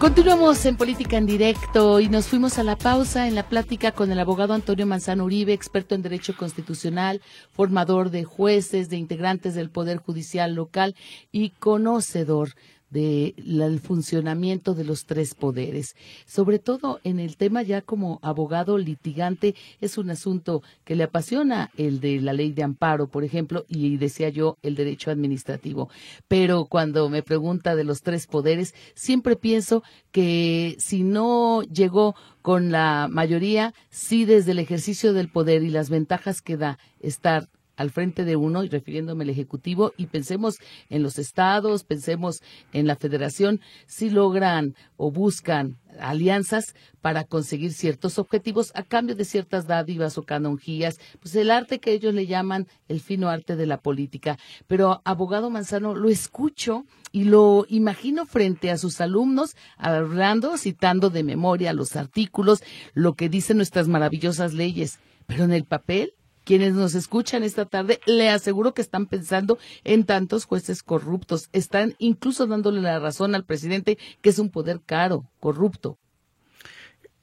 [0.00, 4.10] Continuamos en Política en Directo y nos fuimos a la pausa en la plática con
[4.10, 9.68] el abogado Antonio Manzano Uribe, experto en Derecho Constitucional, formador de jueces, de integrantes del
[9.68, 10.96] Poder Judicial local
[11.32, 12.54] y conocedor
[12.90, 15.96] del funcionamiento de los tres poderes.
[16.26, 21.70] Sobre todo en el tema ya como abogado litigante es un asunto que le apasiona
[21.76, 25.88] el de la ley de amparo, por ejemplo, y decía yo el derecho administrativo.
[26.28, 32.70] Pero cuando me pregunta de los tres poderes, siempre pienso que si no llegó con
[32.72, 37.48] la mayoría, sí desde el ejercicio del poder y las ventajas que da estar
[37.80, 40.58] al frente de uno, y refiriéndome al Ejecutivo, y pensemos
[40.90, 42.42] en los estados, pensemos
[42.74, 49.24] en la federación, si logran o buscan alianzas para conseguir ciertos objetivos a cambio de
[49.24, 53.64] ciertas dádivas o canonjías, pues el arte que ellos le llaman el fino arte de
[53.64, 54.38] la política.
[54.66, 61.24] Pero, abogado Manzano, lo escucho y lo imagino frente a sus alumnos, hablando, citando de
[61.24, 62.62] memoria los artículos,
[62.92, 64.98] lo que dicen nuestras maravillosas leyes.
[65.26, 66.12] Pero en el papel,
[66.44, 71.48] quienes nos escuchan esta tarde, le aseguro que están pensando en tantos jueces corruptos.
[71.52, 75.98] Están incluso dándole la razón al presidente que es un poder caro, corrupto.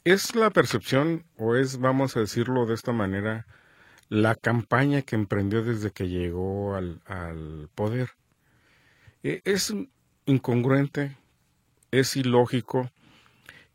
[0.03, 3.45] Es la percepción, o es, vamos a decirlo de esta manera,
[4.09, 8.11] la campaña que emprendió desde que llegó al, al poder.
[9.23, 9.73] E, es
[10.25, 11.17] incongruente,
[11.91, 12.89] es ilógico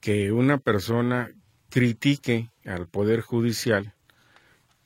[0.01, 1.31] que una persona
[1.69, 3.95] critique al Poder Judicial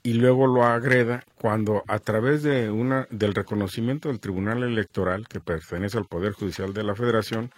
[0.07, 5.41] y luego lo agreda cuando a través de una del reconocimiento del Tribunal Electoral que
[5.41, 7.51] pertenece al Poder Judicial de la Federación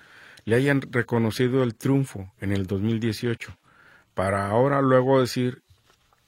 [0.46, 3.54] le hayan reconocido el triunfo en el 2018
[4.14, 5.60] para ahora luego decir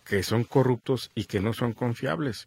[0.04, 2.46] que son corruptos y que no son confiables.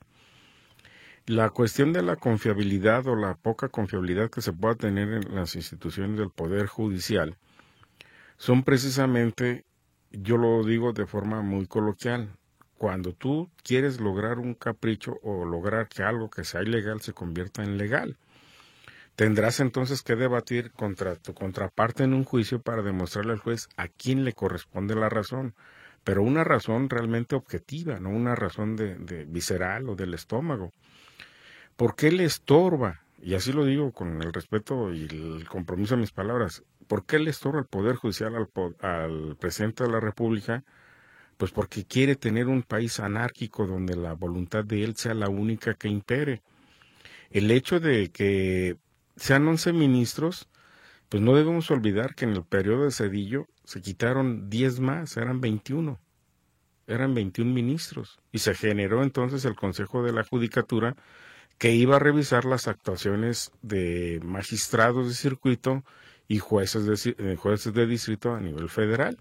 [1.25, 5.55] La cuestión de la confiabilidad o la poca confiabilidad que se pueda tener en las
[5.55, 7.37] instituciones del Poder Judicial
[8.37, 9.65] son precisamente,
[10.11, 12.29] yo lo digo de forma muy coloquial,
[12.83, 17.63] cuando tú quieres lograr un capricho o lograr que algo que sea ilegal se convierta
[17.63, 18.17] en legal.
[19.15, 23.87] Tendrás entonces que debatir contra tu contraparte en un juicio para demostrarle al juez a
[23.87, 25.55] quién le corresponde la razón,
[26.03, 30.73] pero una razón realmente objetiva, no una razón de, visceral o del estómago.
[31.77, 32.99] ¿Por qué le estorba?
[33.21, 36.63] Y así lo digo con el respeto y el compromiso de mis palabras.
[36.87, 38.49] ¿Por qué le estorba el Poder Judicial al,
[38.81, 40.65] al presidente de la República?
[41.37, 45.73] Pues porque quiere tener un país anárquico donde la voluntad de él sea la única
[45.73, 46.41] que impere.
[47.31, 48.77] El hecho de que
[49.15, 50.47] sean 11 ministros,
[51.09, 55.41] pues no debemos olvidar que en el periodo de Cedillo se quitaron 10 más, eran
[55.41, 55.99] 21.
[56.85, 58.19] Eran 21 ministros.
[58.31, 60.95] Y se generó entonces el Consejo de la Judicatura
[61.57, 65.83] que iba a revisar las actuaciones de magistrados de circuito
[66.27, 69.17] y jueces de, eh, jueces de distrito a nivel federal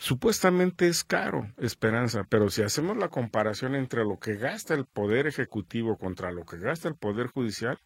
[0.00, 5.26] supuestamente es caro, Esperanza, pero si hacemos la comparación entre lo que gasta el Poder
[5.26, 7.78] Ejecutivo contra lo que gasta el Poder Judicial,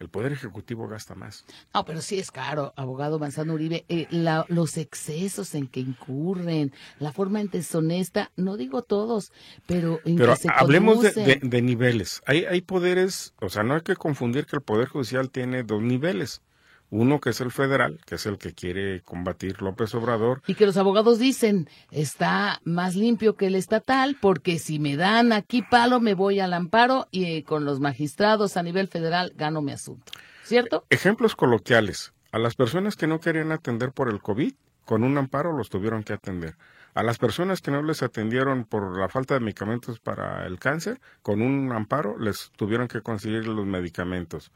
[0.00, 1.44] el Poder Ejecutivo gasta más.
[1.72, 3.84] No, pero sí es caro, abogado Manzano Uribe.
[3.88, 4.08] Eh,
[4.48, 9.32] los excesos en que incurren, la forma en deshonesta, no digo todos,
[9.66, 12.20] pero en pero que se hablemos de, de, niveles.
[12.26, 15.80] Hay, hay poderes, o sea, no hay que confundir que el Poder Judicial tiene dos
[15.80, 16.42] niveles.
[16.90, 20.42] Uno que es el federal, que es el que quiere combatir López Obrador.
[20.46, 25.32] Y que los abogados dicen, está más limpio que el estatal, porque si me dan
[25.32, 29.60] aquí palo, me voy al amparo y eh, con los magistrados a nivel federal gano
[29.60, 30.12] mi asunto.
[30.44, 30.84] ¿Cierto?
[30.90, 32.12] Ejemplos coloquiales.
[32.30, 34.52] A las personas que no querían atender por el COVID,
[34.84, 36.56] con un amparo los tuvieron que atender.
[36.94, 41.00] A las personas que no les atendieron por la falta de medicamentos para el cáncer,
[41.22, 44.52] con un amparo les tuvieron que conseguir los medicamentos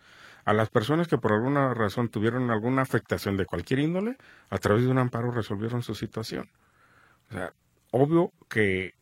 [0.48, 4.16] a las personas que por alguna razón tuvieron alguna afectación de cualquier índole,
[4.48, 6.48] a través de un amparo resolvieron su situación.
[7.28, 7.52] O sea,
[7.90, 8.94] obvio que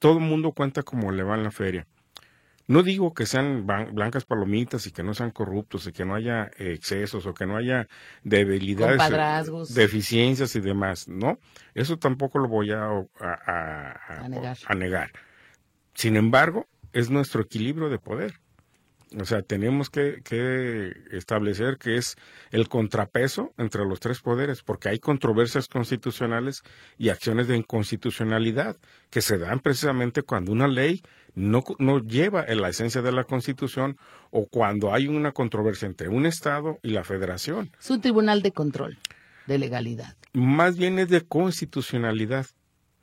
[0.00, 1.86] todo el mundo cuenta como le va en la feria.
[2.66, 6.50] No digo que sean blancas palomitas y que no sean corruptos y que no haya
[6.58, 7.86] excesos o que no haya
[8.24, 11.38] debilidades, deficiencias y demás, ¿no?
[11.72, 12.88] Eso tampoco lo voy a,
[13.20, 14.58] a, negar.
[14.66, 15.12] a negar.
[15.94, 18.40] Sin embargo, es nuestro equilibrio de poder.
[19.18, 20.22] O sea, tenemos que,
[21.10, 22.16] establecer que es
[22.52, 26.62] el contrapeso entre los tres poderes, porque hay controversias constitucionales
[26.96, 28.76] y acciones de inconstitucionalidad
[29.10, 31.02] que se dan precisamente cuando una ley
[31.34, 33.96] no, no lleva en la esencia de la Constitución
[34.30, 37.70] o cuando hay una controversia entre un Estado y la Federación.
[37.80, 38.98] Es un tribunal de control,
[39.46, 40.16] de legalidad.
[40.32, 42.46] Más bien es de constitucionalidad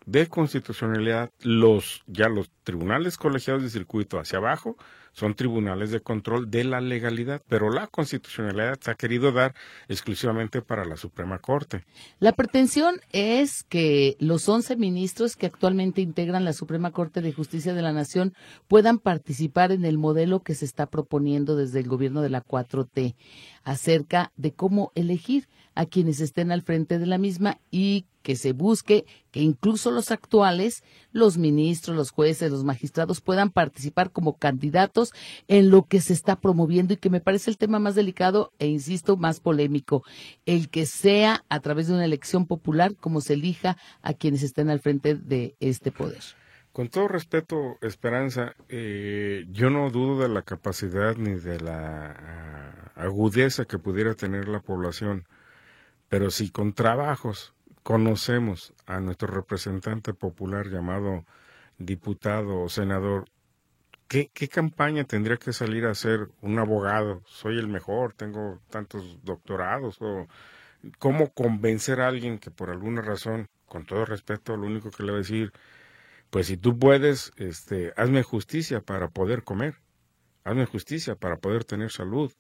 [0.08, 4.78] de constitucionalidad, los ya los tribunales colegiados de circuito hacia abajo
[5.18, 9.56] son tribunales de control de la legalidad, pero la constitucionalidad se ha querido dar
[9.88, 11.86] exclusivamente para la Suprema Corte.
[12.20, 17.74] La pretensión es que los 11 ministros que actualmente integran la Suprema Corte de Justicia
[17.74, 18.36] de la Nación
[18.68, 23.16] puedan participar en el modelo que se está proponiendo desde el gobierno de la 4T
[23.64, 28.52] acerca de cómo elegir a quienes estén al frente de la misma y que se
[28.52, 35.14] busque que incluso los actuales, los ministros, los jueces, los magistrados puedan participar como candidatos
[35.48, 38.66] en lo que se está promoviendo y que me parece el tema más delicado e
[38.66, 40.04] insisto más polémico,
[40.48, 44.72] el que sea a través de una elección popular como se elija a quienes estén
[44.72, 46.24] al frente de este poder.
[46.72, 52.92] Con todo respeto, Esperanza, eh, yo no dudo de la capacidad ni de la ah,
[52.96, 55.28] agudeza que pudiera tener la población
[56.10, 57.54] pero si con trabajos.
[57.84, 61.26] Conocemos a nuestro representante popular llamado
[61.78, 63.30] diputado o senador,
[64.10, 67.22] ¿qué, ¿qué, campaña tendría que salir a hacer un abogado?
[67.28, 70.28] Soy el mejor, tengo tantos doctorados, o
[71.00, 75.12] cómo convencer a alguien que por alguna razón, con todo respeto, lo único que le
[75.12, 75.54] voy a decir,
[76.30, 79.76] pues si tú puedes, este, hazme justicia para poder comer,
[80.44, 82.34] hazme justicia para poder tener salud,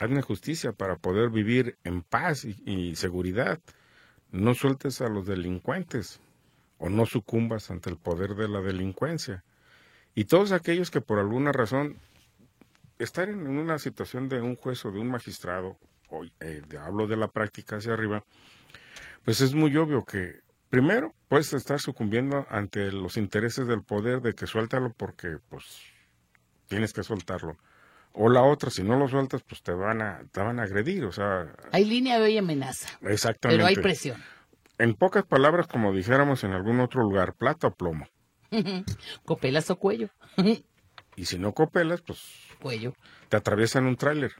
[0.00, 3.60] Hazme justicia para poder vivir en paz y, seguridad.
[4.30, 6.20] No sueltes a los delincuentes
[6.78, 9.44] o no sucumbas ante el poder de la delincuencia.
[10.14, 11.96] Y todos aquellos que por alguna razón
[12.98, 15.78] estar en una situación de un juez o de un magistrado,
[16.10, 18.24] hoy eh, hablo de la práctica hacia arriba,
[19.24, 24.34] pues es muy obvio que primero puedes estar sucumbiendo ante los intereses del poder de
[24.34, 25.82] que suéltalo porque pues
[26.68, 27.56] tienes que soltarlo.
[28.12, 31.04] O la otra, si no lo sueltas, pues te van a, te van a agredir,
[31.04, 31.52] o sea...
[31.72, 32.88] Hay línea de amenaza.
[33.02, 33.58] Exactamente.
[33.58, 34.22] Pero hay presión.
[34.78, 38.08] En pocas palabras, como dijéramos en algún otro lugar, plata o plomo.
[39.24, 40.08] copelas o cuello.
[41.16, 42.20] y si no copelas, pues...
[42.60, 42.94] Cuello.
[43.28, 44.32] Te atraviesan un tráiler.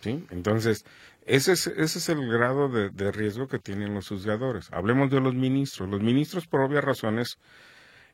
[0.00, 0.24] ¿Sí?
[0.30, 0.84] Entonces,
[1.24, 4.72] ese es, ese es el grado de, de, riesgo que tienen los juzgadores.
[4.72, 5.88] Hablemos de los ministros.
[5.88, 7.38] Los ministros, por obvias razones,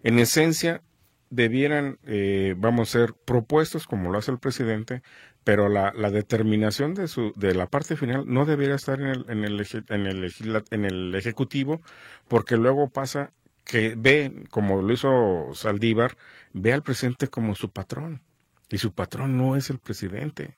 [0.02, 0.82] en esencia,
[1.30, 5.02] debieran, eh, vamos a ser propuestos como lo hace el presidente,
[5.44, 9.24] pero la, la, determinación de, su, de la parte final no debería estar en el,
[9.28, 11.80] en, el, en, el, en el Ejecutivo,
[12.28, 13.32] porque luego pasa
[13.64, 16.16] que ve, como lo hizo Saldívar,
[16.52, 18.22] ve al presidente como su patrón,
[18.70, 20.56] y su patrón no es el presidente.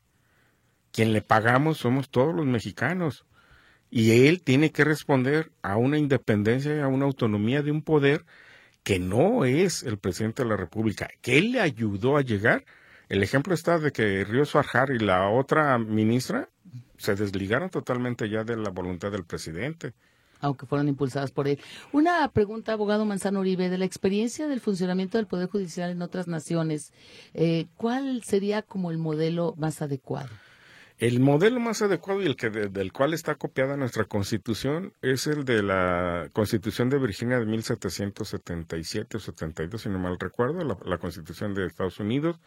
[0.93, 3.25] Quien le pagamos somos todos los mexicanos.
[3.91, 8.25] Y él tiene que responder a una independencia y a una autonomía de un poder
[8.83, 12.65] que no es el presidente de la República, que él le ayudó a llegar.
[13.09, 16.49] El ejemplo está de que Ríos Farjar y la otra ministra
[16.97, 19.95] se desligaron totalmente ya de la voluntad del presidente.
[20.43, 21.59] Aunque fueron impulsadas por él.
[21.93, 26.29] Una pregunta, abogado Manzano Uribe, de la experiencia del funcionamiento del Poder Judicial en otras
[26.29, 26.93] naciones,
[27.35, 30.31] eh, ¿cuál sería como el modelo más adecuado?
[31.01, 35.47] El modelo más adecuado y el que del cual está copiada nuestra constitución es el
[35.47, 41.55] de la constitución de Virginia de 1777 o 72, si no mal recuerdo, la, constitución
[41.55, 42.39] de Estados Unidos,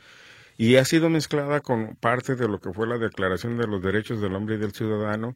[0.55, 4.21] y ha sido mezclada con parte de lo que fue la Declaración de los Derechos
[4.21, 5.35] del Hombre y del Ciudadano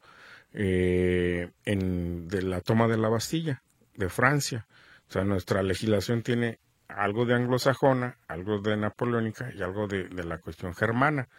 [0.53, 3.63] eh, en, de la toma de la Bastilla,
[3.95, 4.67] de Francia.
[5.09, 10.37] O sea, nuestra legislación tiene algo de anglosajona, algo de napoleónica y algo de la
[10.37, 11.29] cuestión germana.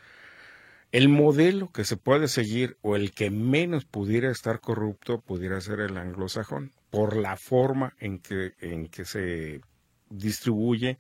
[0.90, 5.81] El modelo que se puede seguir o el que menos pudiera estar corrupto pudiera ser
[5.81, 9.61] el anglosajón, por la forma en que, en que se
[10.09, 10.98] distribuye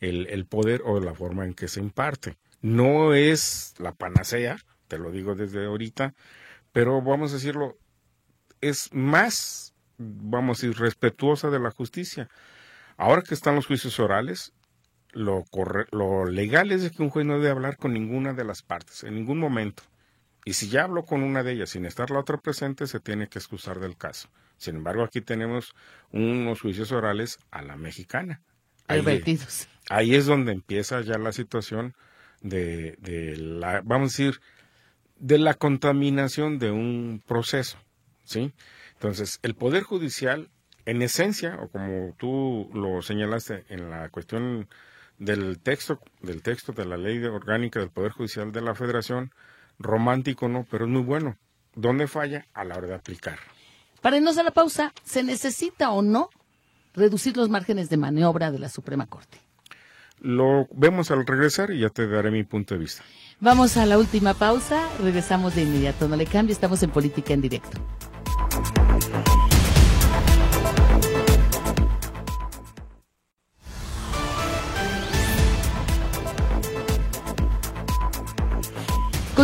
[0.00, 2.36] el, el poder o la forma en que se imparte.
[2.60, 6.14] No es la panacea, te lo digo desde ahorita,
[6.72, 7.76] pero vamos a decirlo,
[8.60, 12.28] es más, vamos a decir, respetuosa de la justicia.
[12.96, 14.52] Ahora que están los juicios orales,
[15.12, 15.44] lo,
[15.90, 19.14] lo legal es que un juez no debe hablar con ninguna de las partes, en
[19.14, 19.82] ningún momento.
[20.44, 23.28] Y si ya habló con una de ellas sin estar la otra presente, se tiene
[23.28, 24.28] que excusar del caso.
[24.56, 25.74] Sin embargo, aquí tenemos
[26.10, 28.40] unos juicios orales a la mexicana.
[28.86, 29.24] Ahí,
[29.90, 31.94] ahí es donde empieza ya la situación
[32.40, 34.40] de, de la, vamos a decir,
[35.18, 37.76] de la contaminación de un proceso,
[38.24, 38.52] ¿sí?
[38.94, 40.48] Entonces, el Poder Judicial,
[40.86, 44.68] en esencia, o como tú lo señalaste en la cuestión
[45.18, 49.32] del texto, del texto de la ley orgánica del Poder Judicial de la Federación,
[49.78, 51.36] romántico no, pero es muy bueno.
[51.74, 52.46] ¿Dónde falla?
[52.54, 53.38] A la hora de aplicar.
[54.00, 56.30] Para irnos a la pausa, ¿se necesita o no
[56.94, 59.38] reducir los márgenes de maniobra de la Suprema Corte?
[60.20, 63.04] Lo vemos al regresar y ya te daré mi punto de vista.
[63.40, 67.40] Vamos a la última pausa, regresamos de inmediato, no le cambie, estamos en Política en
[67.40, 67.78] Directo.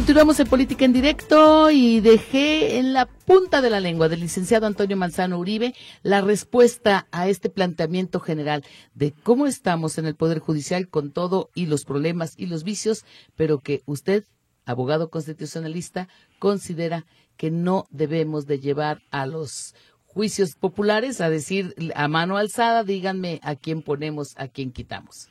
[0.05, 4.67] Continuamos en Política en Directo y dejé en la punta de la lengua del licenciado
[4.67, 10.40] Antonio Manzano Uribe la respuesta a este planteamiento general de cómo estamos en el Poder
[10.40, 14.25] Judicial con todo y los problemas y los vicios, pero que usted,
[14.67, 17.07] abogado constitucionalista, considera
[17.38, 23.40] que no debemos de llevar a los juicios populares a decir a mano alzada, díganme
[23.43, 25.31] a quién ponemos, a quién quitamos.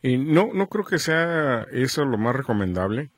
[0.00, 3.10] Y no, no creo que sea eso lo más recomendable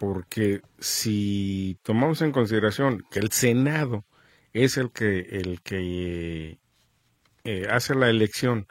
[0.00, 4.06] porque si tomamos en consideración que el Senado
[4.54, 6.58] es el que el que
[7.44, 8.66] eh, hace la elección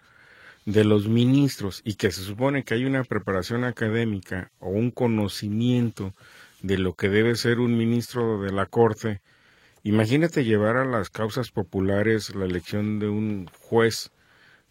[0.65, 6.15] de los ministros y que se supone que hay una preparación académica o un conocimiento
[6.63, 9.21] de lo que debe ser un ministro de la Corte,
[9.83, 14.09] imagínate llevar a las causas populares la elección de un juez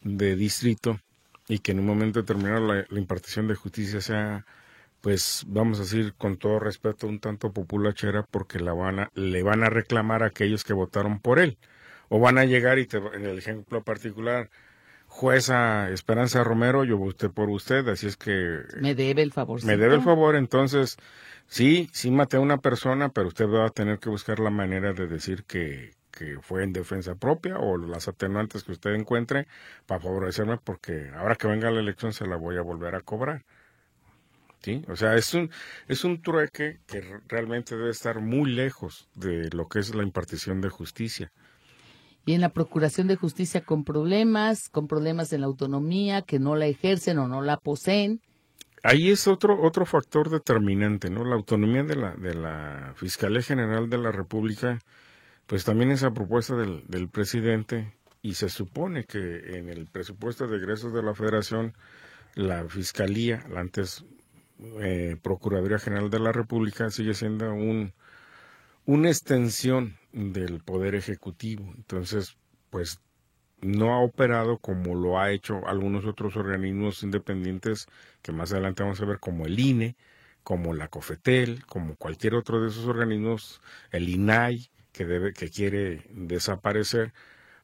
[0.03, 0.99] de distrito
[1.47, 4.45] y que en un momento determinado la impartición de justicia sea
[5.01, 9.42] pues vamos a decir con todo respeto un tanto populachera porque la van a, le
[9.42, 11.59] van a reclamar a aquellos que votaron por él.
[12.09, 14.51] O van a llegar y te, en el ejemplo particular,
[15.07, 18.62] jueza Esperanza Romero, yo voté por usted, así es que...
[18.80, 19.64] Me debe el favor.
[19.64, 20.96] Me debe el favor, entonces,
[21.46, 24.94] sí, sí maté a una persona, pero usted va a tener que buscar la manera
[24.94, 29.46] de decir que, que fue en defensa propia o las atenuantes que usted encuentre
[29.86, 33.44] para favorecerme porque ahora que venga la elección se la voy a volver a cobrar.
[34.61, 34.83] ¿Sí?
[34.89, 35.51] O sea, es un,
[35.87, 40.61] es un trueque que realmente debe estar muy lejos de lo que es la impartición
[40.61, 41.33] de justicia.
[42.27, 46.57] Y en la procuración de justicia con problemas, con problemas en la autonomía, que no
[46.57, 48.21] la ejercen o no la poseen.
[48.83, 51.25] Ahí es otro, otro factor determinante, ¿no?
[51.25, 54.79] La autonomía de la, de la Fiscalía General de la República,
[55.47, 60.59] pues también esa propuesta del, del presidente, y se supone que en el presupuesto de
[60.59, 61.75] egresos de la Federación,
[62.35, 64.05] la Fiscalía, la antes
[64.81, 67.93] eh, Procuraduría General de la República, sigue siendo un,
[68.87, 71.73] una extensión del Poder Ejecutivo.
[71.77, 72.37] Entonces,
[72.71, 73.01] pues
[73.61, 77.87] no ha operado como lo ha hecho algunos otros organismos independientes
[78.23, 79.97] que más adelante vamos a ver como el INE,
[80.43, 86.05] como la COFETEL, como cualquier otro de esos organismos, el INAI que debe que quiere
[86.11, 87.13] desaparecer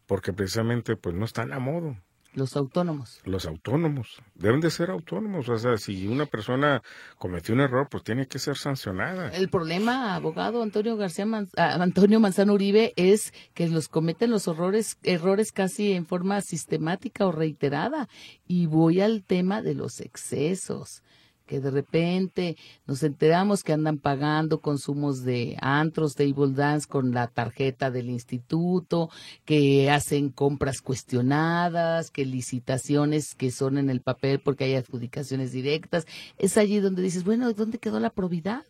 [0.07, 1.97] porque precisamente pues no están a modo.
[2.35, 3.20] Los autónomos.
[3.24, 4.20] Los autónomos.
[4.35, 5.49] Deben de ser autónomos.
[5.49, 6.82] O sea, si una persona
[7.16, 9.28] cometió un error, pues tiene que ser sancionada.
[9.30, 11.26] El problema, abogado Antonio García
[11.57, 17.26] ah, Antonio Manzano Uribe, es que los cometen los errores, errores casi en forma sistemática
[17.26, 18.09] o reiterada.
[18.49, 21.03] Y voy al tema de los excesos
[21.47, 27.27] que de repente nos enteramos que andan pagando consumos de antros, table dance con la
[27.27, 29.11] tarjeta del instituto,
[29.45, 36.07] que hacen compras cuestionadas, que licitaciones que son en el papel porque hay adjudicaciones directas.
[36.39, 38.65] Es allí donde dices, bueno, ¿dónde quedó la probidad?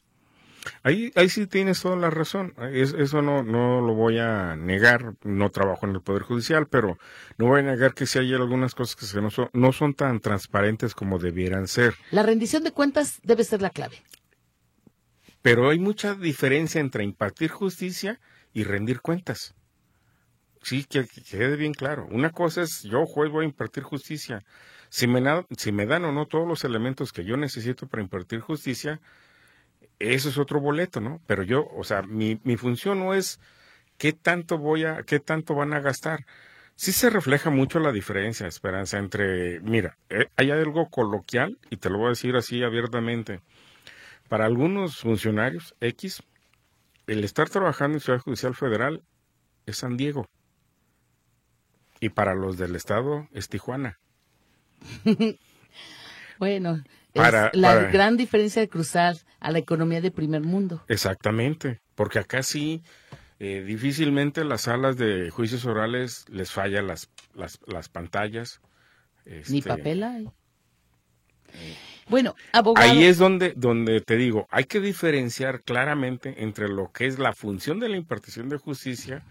[0.82, 2.54] Ahí, ahí sí tienes toda la razón.
[2.72, 5.14] eso no, no lo voy a negar.
[5.22, 6.98] No trabajo en el Poder Judicial, pero
[7.38, 10.20] no voy a negar que sí hay algunas cosas que no son, no son tan
[10.20, 11.94] transparentes como debieran ser.
[12.10, 14.02] La rendición de cuentas debe ser la clave.
[15.42, 18.18] Pero hay mucha diferencia entre impartir justicia
[18.54, 19.54] y rendir cuentas.
[20.62, 22.06] Sí, que, quede bien claro.
[22.10, 24.42] Una cosa es, yo juez voy a impartir justicia.
[24.88, 25.22] Si me,
[25.58, 29.02] si me dan o no todos los elementos que yo necesito para impartir justicia,
[30.12, 31.20] eso es otro boleto, ¿no?
[31.26, 33.40] Pero yo, o sea, mi, mi función no es
[33.98, 36.26] qué tanto voy a, qué tanto van a gastar.
[36.76, 41.88] Sí se refleja mucho la diferencia, Esperanza, entre, mira, eh, hay algo coloquial, y te
[41.88, 43.40] lo voy a decir así abiertamente.
[44.28, 46.22] Para algunos funcionarios X,
[47.06, 49.02] el estar trabajando en Ciudad Judicial Federal
[49.66, 50.26] es San Diego.
[52.00, 53.98] Y para los del Estado es Tijuana.
[56.38, 56.82] bueno,
[57.14, 60.84] es la gran diferencia de cruzar a la economía de primer mundo.
[60.88, 62.82] Exactamente, porque acá sí,
[63.38, 68.60] eh, difícilmente las salas de juicios orales les fallan las, las, las pantallas.
[69.26, 70.28] Ni este, papel hay.
[72.08, 72.90] Bueno, abogado.
[72.90, 77.32] Ahí es donde, donde te digo, hay que diferenciar claramente entre lo que es la
[77.32, 79.24] función de la impartición de justicia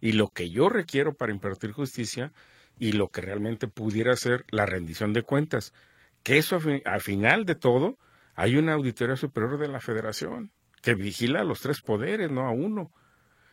[0.00, 2.32] y lo que yo requiero para impartir justicia
[2.78, 5.72] y lo que realmente pudiera ser la rendición de cuentas
[6.22, 7.98] que eso al final de todo
[8.34, 10.52] hay una auditoría superior de la federación
[10.82, 12.90] que vigila a los tres poderes, no a uno.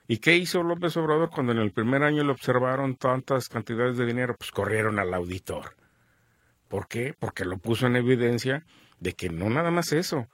[0.08, 4.06] ¿Y qué hizo López Obrador cuando en el primer año le observaron tantas cantidades de
[4.06, 4.36] dinero?
[4.38, 5.76] Pues corrieron al auditor.
[6.70, 7.14] ¿Por qué?
[7.18, 8.66] Porque lo puso en evidencia
[9.00, 10.28] de que no nada más eso,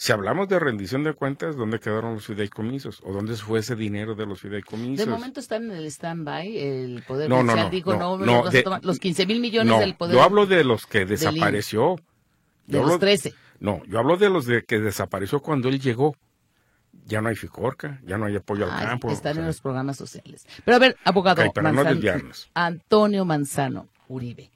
[0.00, 3.00] si hablamos de rendición de cuentas, ¿dónde quedaron los fideicomisos?
[3.02, 5.04] ¿O dónde fue ese dinero de los fideicomisos?
[5.04, 6.56] De momento están en el stand-by.
[6.56, 8.44] El Poder no, Judicial dijo, no, no,
[8.80, 11.96] los 15 mil millones del Poder Yo hablo de los que desapareció.
[12.66, 13.34] De los 13.
[13.58, 16.14] No, yo hablo de los de que desapareció cuando él llegó.
[17.04, 19.10] Ya no hay FICORCA, ya no hay apoyo al campo.
[19.10, 20.46] Están en los programas sociales.
[20.64, 24.52] Pero a ver, abogado Manzano, Antonio Manzano Uribe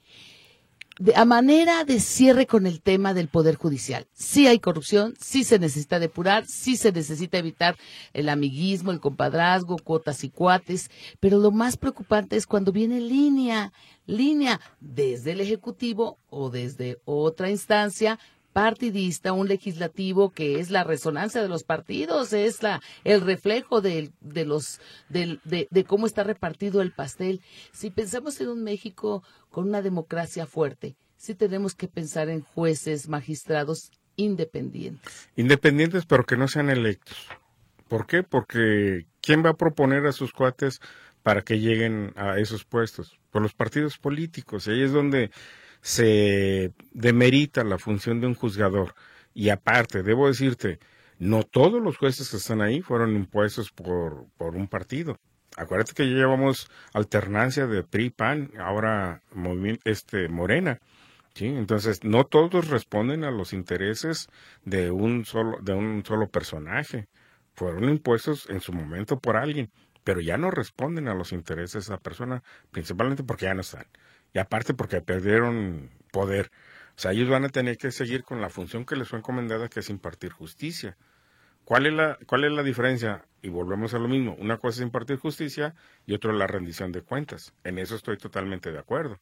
[0.99, 4.07] de, a manera de cierre con el tema del Poder Judicial.
[4.13, 7.75] Sí hay corrupción, sí se necesita depurar, sí se necesita evitar
[8.13, 10.89] el amiguismo, el compadrazgo, cuotas y cuates,
[11.19, 13.73] pero lo más preocupante es cuando viene línea,
[14.05, 18.19] línea desde el Ejecutivo o desde otra instancia
[18.53, 24.11] partidista, un legislativo que es la resonancia de los partidos, es la el reflejo de,
[24.21, 24.79] de los
[25.09, 27.41] de, de, cómo está repartido el pastel.
[27.73, 33.09] Si pensamos en un México con una democracia fuerte, sí tenemos que pensar en jueces,
[33.09, 35.29] magistrados independientes.
[35.35, 37.17] Independientes, pero que no sean electos.
[37.87, 38.23] ¿Por qué?
[38.23, 40.79] Porque ¿quién va a proponer a sus cuates
[41.23, 43.19] para que lleguen a esos puestos?
[43.31, 44.67] Por los partidos políticos.
[44.67, 45.31] Y ahí es donde
[45.83, 48.95] se demerita la función de un juzgador.
[49.33, 50.79] Y aparte, debo decirte,
[51.19, 55.19] no todos los jueces que están ahí fueron impuestos por, por un partido.
[55.57, 59.21] Acuérdate que ya llevamos alternancia de PRI, PAN, ahora
[59.83, 60.79] este, Morena.
[61.33, 61.47] ¿sí?
[61.47, 64.29] Entonces, no todos responden a los intereses
[64.63, 67.07] de un solo, de un solo personaje.
[67.55, 69.69] Fueron impuestos en su momento por alguien,
[70.05, 73.85] pero ya no responden a los intereses de esa persona, principalmente porque ya no están
[74.33, 76.51] y aparte porque perdieron poder.
[76.95, 79.67] O sea, ellos van a tener que seguir con la función que les fue encomendada,
[79.69, 80.97] que es impartir justicia.
[81.65, 83.25] ¿Cuál es la, cuál es la diferencia?
[83.41, 84.35] Y volvemos a lo mismo.
[84.37, 85.75] Una cosa es impartir justicia
[86.05, 87.53] y otra la rendición de cuentas.
[87.63, 89.19] En eso estoy totalmente de acuerdo.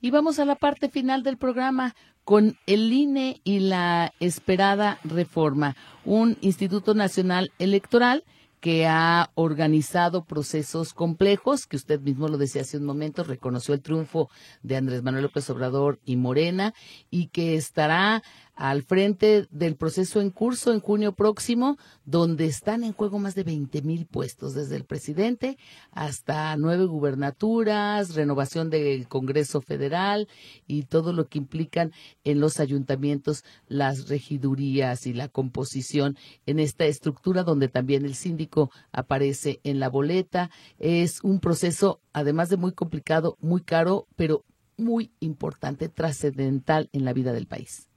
[0.00, 5.76] Y vamos a la parte final del programa con el INE y la esperada reforma.
[6.04, 8.24] Un Instituto Nacional Electoral
[8.60, 13.80] que ha organizado procesos complejos, que usted mismo lo decía hace un momento, reconoció el
[13.80, 14.28] triunfo
[14.62, 16.74] de Andrés Manuel López Obrador y Morena,
[17.10, 18.22] y que estará
[18.60, 23.42] al frente del proceso en curso en junio próximo, donde están en juego más de
[23.42, 25.56] 20 mil puestos, desde el presidente
[25.92, 30.28] hasta nueve gubernaturas, renovación del Congreso Federal
[30.66, 31.92] y todo lo que implican
[32.22, 38.70] en los ayuntamientos las regidurías y la composición en esta estructura donde también el síndico
[38.92, 40.50] aparece en la boleta.
[40.78, 44.44] Es un proceso, además de muy complicado, muy caro, pero
[44.76, 47.89] muy importante, trascendental en la vida del país.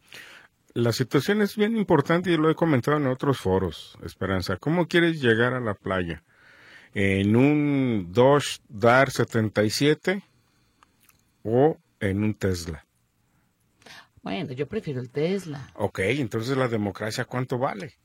[0.76, 4.58] La situación es bien importante y lo he comentado en otros foros, Esperanza.
[4.58, 6.24] ¿Cómo quieres llegar a la playa?
[6.96, 10.24] ¿En un Dodge Dart 77
[11.44, 12.86] o en un Tesla?
[14.24, 15.70] Bueno, yo prefiero el Tesla.
[15.76, 18.00] Ok, entonces la democracia, ¿cuánto vale?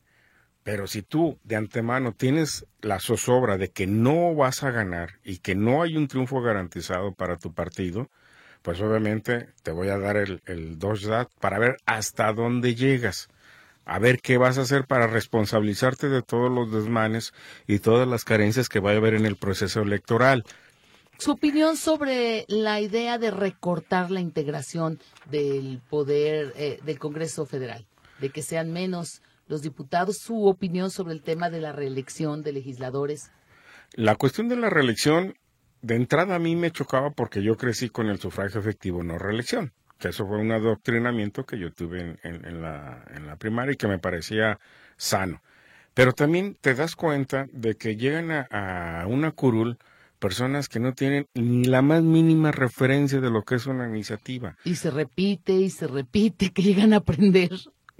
[0.63, 5.39] Pero si tú de antemano tienes la zozobra de que no vas a ganar y
[5.39, 8.11] que no hay un triunfo garantizado para tu partido,
[8.69, 13.31] pues obviamente te voy a dar el, el DOSDAT para ver hasta dónde llegas,
[13.87, 17.33] a ver qué vas a hacer para responsabilizarte de todos los desmanes
[17.67, 20.45] y todas las carencias que va a haber en el proceso electoral.
[21.17, 25.01] Su opinión sobre la idea de recortar la integración
[25.31, 27.87] del poder eh, del Congreso Federal,
[28.21, 32.53] de que sean menos los diputados, su opinión sobre el tema de la reelección de
[32.53, 33.31] legisladores.
[33.95, 35.39] La cuestión de la reelección
[35.83, 39.73] de entrada a mí me chocaba porque yo crecí con el sufragio efectivo, no reelección.
[39.99, 43.89] Que eso fue un adoctrinamiento que yo tuve en, la, en la primaria y que
[43.89, 44.61] me parecía
[44.97, 45.43] sano.
[45.95, 49.79] Pero también te das cuenta de que llegan a, una curul
[50.21, 54.57] personas que no tienen ni la más mínima referencia de lo que es una iniciativa.
[54.65, 57.51] Y se repite y se repite, que llegan a aprender.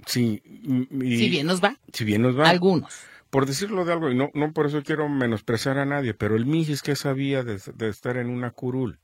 [0.05, 0.41] Sí.
[0.43, 1.77] si bien nos va.
[1.91, 2.49] Si bien nos va.
[2.49, 2.93] Algunos
[3.29, 6.45] por decirlo de algo, y no, no por eso quiero menospreciar a nadie, pero el
[6.45, 8.99] Mijis que sabía de, estar en una curul.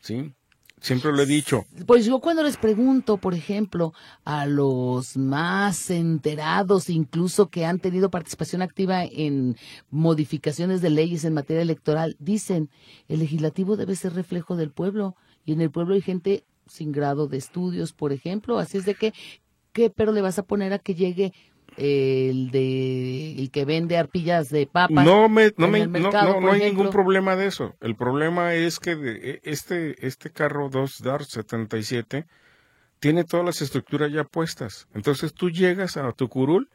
[0.00, 0.32] ¿Sí?
[0.80, 1.64] Siempre lo he dicho.
[1.86, 8.10] Pues yo cuando les pregunto, por ejemplo, a los más enterados, incluso que han tenido
[8.10, 9.56] participación activa en
[9.90, 12.68] modificaciones de leyes en materia electoral, dicen,
[13.08, 17.26] el legislativo debe ser reflejo del pueblo y en el pueblo hay gente sin grado
[17.26, 19.14] de estudios, por ejemplo, así es de que,
[19.72, 21.32] ¿qué pero le vas a poner a que llegue
[21.76, 25.04] el de el que vende arpillas de papas.
[25.04, 27.74] No me, no, me, no, hay ningún problema de eso.
[27.80, 32.26] El problema es que e, este este carro 2 Dart 77
[32.98, 34.88] tiene todas las estructuras ya puestas.
[34.94, 36.68] Entonces tú llegas a tu curul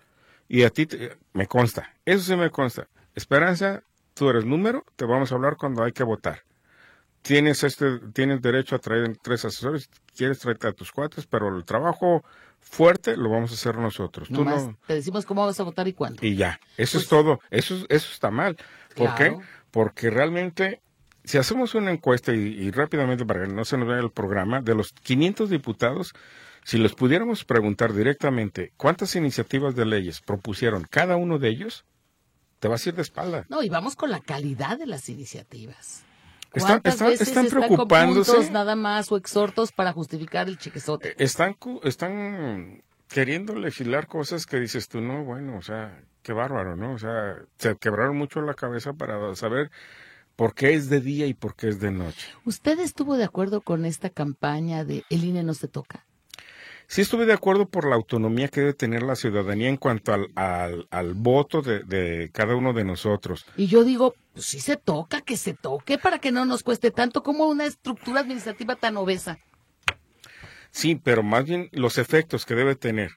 [0.48, 0.88] y a ti
[1.34, 1.94] me consta.
[2.06, 2.88] Eso sí me consta.
[3.16, 3.84] Esperanza,
[4.14, 6.44] tú eres número, te vamos a hablar cuando hay que votar.
[7.22, 11.66] Tienes este tienes derecho a traer tres asesores, quieres traer a tus cuates, pero el
[11.66, 12.24] trabajo
[12.62, 14.30] fuerte lo vamos a hacer nosotros.
[14.30, 14.78] Tú no...
[14.88, 16.26] Te decimos cómo vas a votar y cuándo.
[16.26, 17.40] Y ya, eso es pues todo.
[17.50, 18.58] Eso, eso está mal.
[18.96, 19.38] ¿Por qué?
[19.72, 20.82] Porque realmente,
[21.24, 24.76] si hacemos una encuesta y, rápidamente para que no se nos vaya el programa, de
[24.76, 26.14] los 500 diputados,
[26.64, 31.86] si los pudiéramos preguntar directamente cuántas iniciativas de leyes propusieron cada uno de ellos,
[32.60, 33.46] te vas a ir de espalda.
[33.50, 36.04] No, y vamos con la calidad de las iniciativas.
[36.54, 38.52] Están, están, están preocupándose.
[38.52, 41.10] nada más o exhortos para justificar el chiquezote.
[41.12, 46.76] Eh, están, están queriendo legislar cosas que dices tú, no, bueno, o sea, qué bárbaro,
[46.76, 46.94] ¿no?
[46.94, 49.72] O sea, se quebraron mucho la cabeza para saber
[50.36, 52.28] por qué es de día y por qué es de noche.
[52.46, 56.06] ¿Usted estuvo de acuerdo con esta campaña de El INE no se toca?
[56.92, 60.28] Sí estuve de acuerdo por la autonomía que debe tener la ciudadanía en cuanto al,
[60.36, 63.46] al, voto de, cada uno de nosotros.
[63.56, 66.92] Y yo digo, pues sí se toca, que se toque para que no nos cueste
[66.92, 69.40] tanto como una estructura administrativa tan obesa.
[70.72, 73.12] Sí, pero más bien los efectos que debe tener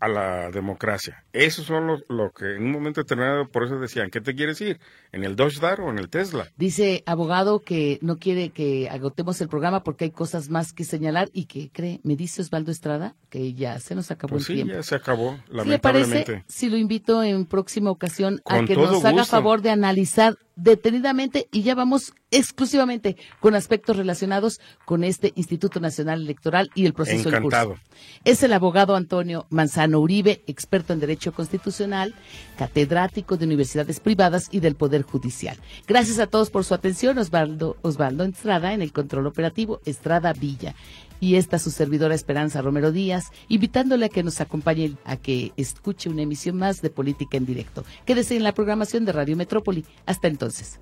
[0.00, 1.24] a la democracia.
[1.32, 4.60] Esos son los lo que en un momento determinado, por eso decían, ¿qué te quieres
[4.60, 4.78] ir?
[5.12, 6.48] ¿En el Dodge Dart o en el Tesla?
[6.56, 11.28] Dice abogado que no quiere que agotemos el programa porque hay cosas más que señalar
[11.32, 14.68] y que cree, me dice Osvaldo Estrada, que ya se nos acabó pues el sí,
[14.68, 16.18] ya se acabó, lamentablemente.
[16.18, 20.36] ¿Le parece si lo invito en próxima ocasión a que nos haga favor de analizar
[20.56, 26.94] detenidamente y ya vamos exclusivamente con aspectos relacionados con este Instituto Nacional Electoral y el
[26.94, 27.70] proceso Encantado.
[27.70, 27.82] curso.
[28.24, 32.14] Es el abogado Antonio Manzano Uribe, experto en Derecho Constitucional,
[32.58, 35.56] catedrático de universidades privadas y del Poder Judicial.
[35.86, 37.18] Gracias a todos por su atención.
[37.18, 40.74] Osvaldo, Osvaldo Estrada en el control operativo, Estrada Villa.
[41.18, 46.10] Y esta su servidora Esperanza Romero Díaz, invitándole a que nos acompañe a que escuche
[46.10, 47.84] una emisión más de Política en Directo.
[48.04, 49.84] Quédese en la programación de Radio Metrópoli.
[50.04, 50.78] Hasta entonces.